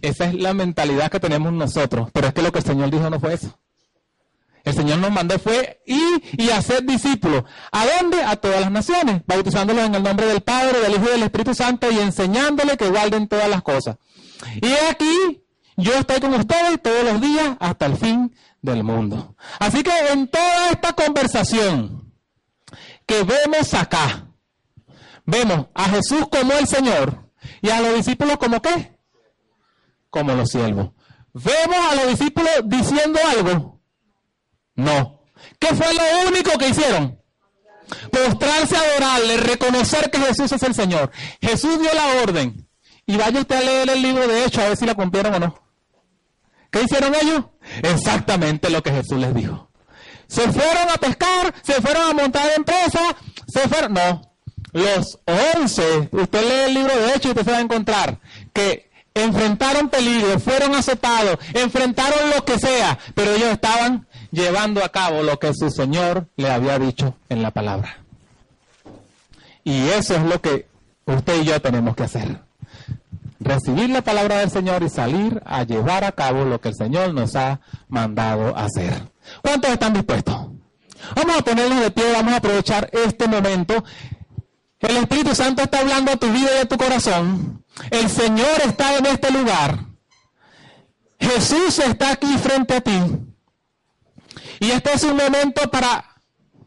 [0.00, 2.10] Esa es la mentalidad que tenemos nosotros.
[2.12, 3.58] Pero es que lo que el Señor dijo no fue eso.
[4.66, 7.44] El Señor nos mandó fue y hacer discípulos.
[7.70, 8.20] ¿A dónde?
[8.24, 11.54] A todas las naciones, bautizándolos en el nombre del Padre, del Hijo y del Espíritu
[11.54, 13.96] Santo y enseñándoles que guarden todas las cosas.
[14.60, 15.44] Y aquí,
[15.76, 19.36] yo estoy con ustedes todos los días hasta el fin del mundo.
[19.60, 22.12] Así que en toda esta conversación
[23.06, 24.32] que vemos acá,
[25.26, 27.30] vemos a Jesús como el Señor
[27.62, 28.98] y a los discípulos como qué?
[30.10, 30.90] Como los siervos.
[31.32, 33.75] Vemos a los discípulos diciendo algo
[34.76, 35.20] no.
[35.58, 37.18] ¿Qué fue lo único que hicieron?
[38.10, 41.10] Postrarse a adorarle, reconocer que Jesús es el Señor.
[41.40, 42.68] Jesús dio la orden.
[43.06, 45.38] Y vaya usted a leer el libro de Hechos a ver si la cumplieron o
[45.38, 45.62] no.
[46.70, 47.44] ¿Qué hicieron ellos?
[47.82, 49.70] Exactamente lo que Jesús les dijo.
[50.26, 53.00] Se fueron a pescar, se fueron a montar empresa,
[53.46, 53.94] se fueron.
[53.94, 54.32] No.
[54.72, 55.20] Los
[55.54, 58.18] once, usted lee el libro de Hechos y usted se va a encontrar
[58.52, 65.22] que enfrentaron peligro, fueron azotados, enfrentaron lo que sea, pero ellos estaban llevando a cabo
[65.22, 67.98] lo que su Señor le había dicho en la palabra.
[69.64, 70.68] Y eso es lo que
[71.06, 72.40] usted y yo tenemos que hacer.
[73.40, 77.14] Recibir la palabra del Señor y salir a llevar a cabo lo que el Señor
[77.14, 79.10] nos ha mandado hacer.
[79.42, 80.34] ¿Cuántos están dispuestos?
[81.14, 83.84] Vamos a ponernos de pie, vamos a aprovechar este momento.
[84.80, 87.64] El Espíritu Santo está hablando a tu vida y a tu corazón.
[87.90, 89.80] El Señor está en este lugar.
[91.18, 93.00] Jesús está aquí frente a ti.
[94.60, 96.16] Y este es un momento para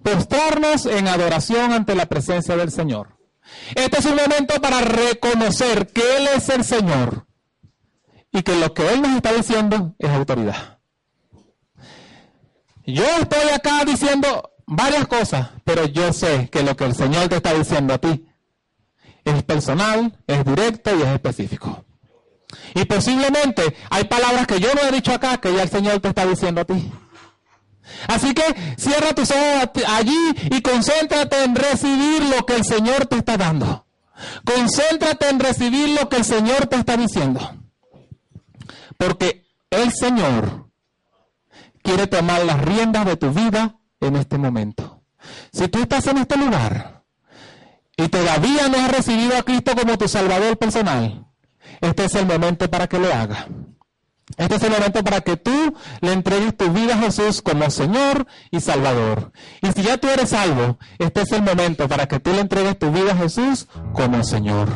[0.03, 3.17] postrarnos en adoración ante la presencia del Señor.
[3.75, 7.25] Este es un momento para reconocer que Él es el Señor
[8.31, 10.79] y que lo que Él nos está diciendo es autoridad.
[12.85, 17.37] Yo estoy acá diciendo varias cosas, pero yo sé que lo que el Señor te
[17.37, 18.25] está diciendo a ti
[19.25, 21.85] es personal, es directo y es específico.
[22.73, 26.09] Y posiblemente hay palabras que yo no he dicho acá que ya el Señor te
[26.09, 26.91] está diciendo a ti.
[28.07, 28.43] Así que
[28.77, 33.85] cierra tus ojos allí y concéntrate en recibir lo que el Señor te está dando.
[34.45, 37.55] Concéntrate en recibir lo que el Señor te está diciendo.
[38.97, 40.69] Porque el Señor
[41.81, 45.01] quiere tomar las riendas de tu vida en este momento.
[45.51, 47.03] Si tú estás en este lugar
[47.97, 51.25] y todavía no has recibido a Cristo como tu Salvador personal,
[51.81, 53.45] este es el momento para que lo hagas.
[54.37, 58.27] Este es el momento para que tú le entregues tu vida a Jesús como Señor
[58.51, 59.31] y Salvador.
[59.61, 62.77] Y si ya tú eres salvo, este es el momento para que tú le entregues
[62.77, 64.69] tu vida a Jesús como Señor.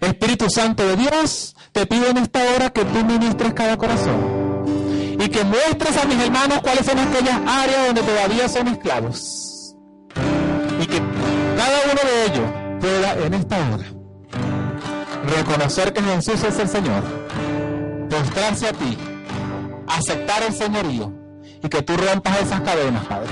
[0.00, 5.28] Espíritu Santo de Dios, te pido en esta hora que tú ministres cada corazón y
[5.28, 9.76] que muestres a mis hermanos cuáles son aquellas áreas donde todavía son esclavos.
[10.80, 10.98] Y que
[11.56, 13.84] cada uno de ellos pueda en esta hora
[15.36, 17.21] reconocer que Jesús es el Señor
[18.12, 18.98] postrarse a ti,
[19.88, 21.10] aceptar el señorío
[21.62, 23.30] y que tú rompas esas cadenas, Padre.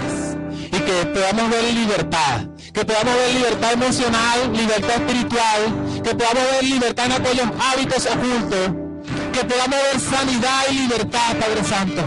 [0.73, 6.65] Y que podamos ver libertad, que podamos ver libertad emocional, libertad espiritual, que podamos ver
[6.65, 8.71] libertad en aquellos hábitos ocultos,
[9.35, 12.03] que podamos ver sanidad y libertad, Padre Santo.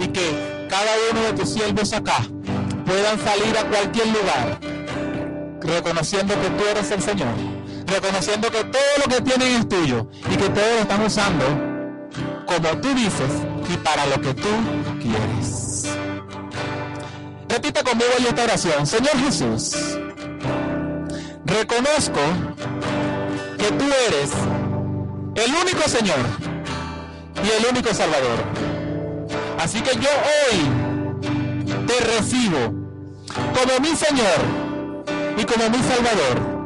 [0.00, 2.18] Y que cada uno de tus siervos acá
[2.84, 4.58] puedan salir a cualquier lugar,
[5.60, 7.34] reconociendo que tú eres el Señor,
[7.86, 11.67] reconociendo que todo lo que tienen es tuyo y que todos lo están usando
[12.48, 13.30] como tú dices
[13.68, 14.48] y para lo que tú
[15.00, 15.84] quieres.
[17.48, 18.86] Repite conmigo esta oración.
[18.86, 19.76] Señor Jesús,
[21.44, 22.20] reconozco
[23.58, 24.30] que tú eres
[25.34, 26.18] el único Señor
[27.44, 28.38] y el único Salvador.
[29.58, 32.58] Así que yo hoy te recibo
[33.54, 34.40] como mi Señor
[35.36, 36.58] y como mi Salvador.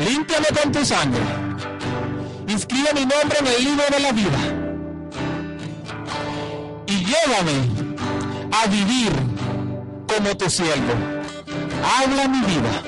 [0.00, 1.22] Límpiame con tu sangre.
[2.48, 4.53] Inscribe mi nombre en el libro de la vida
[7.14, 7.68] llévame
[8.52, 9.12] a vivir
[10.06, 10.92] como tu siervo.
[11.82, 12.82] Habla mi vida,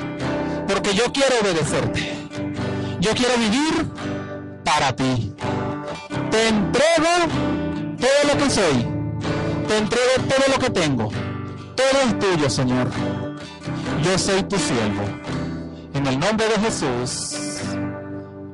[0.67, 2.13] porque yo quiero obedecerte.
[3.01, 3.87] Yo quiero vivir
[4.65, 5.33] para ti.
[6.31, 7.13] Te entrego
[7.99, 8.87] todo lo que soy.
[9.69, 11.11] Te entrego todo lo que tengo.
[11.75, 12.89] Todo es tuyo, Señor.
[14.03, 15.05] Yo soy tu siervo.
[15.95, 17.37] En el nombre de Jesús.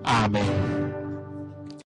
[0.05, 0.82] Amén.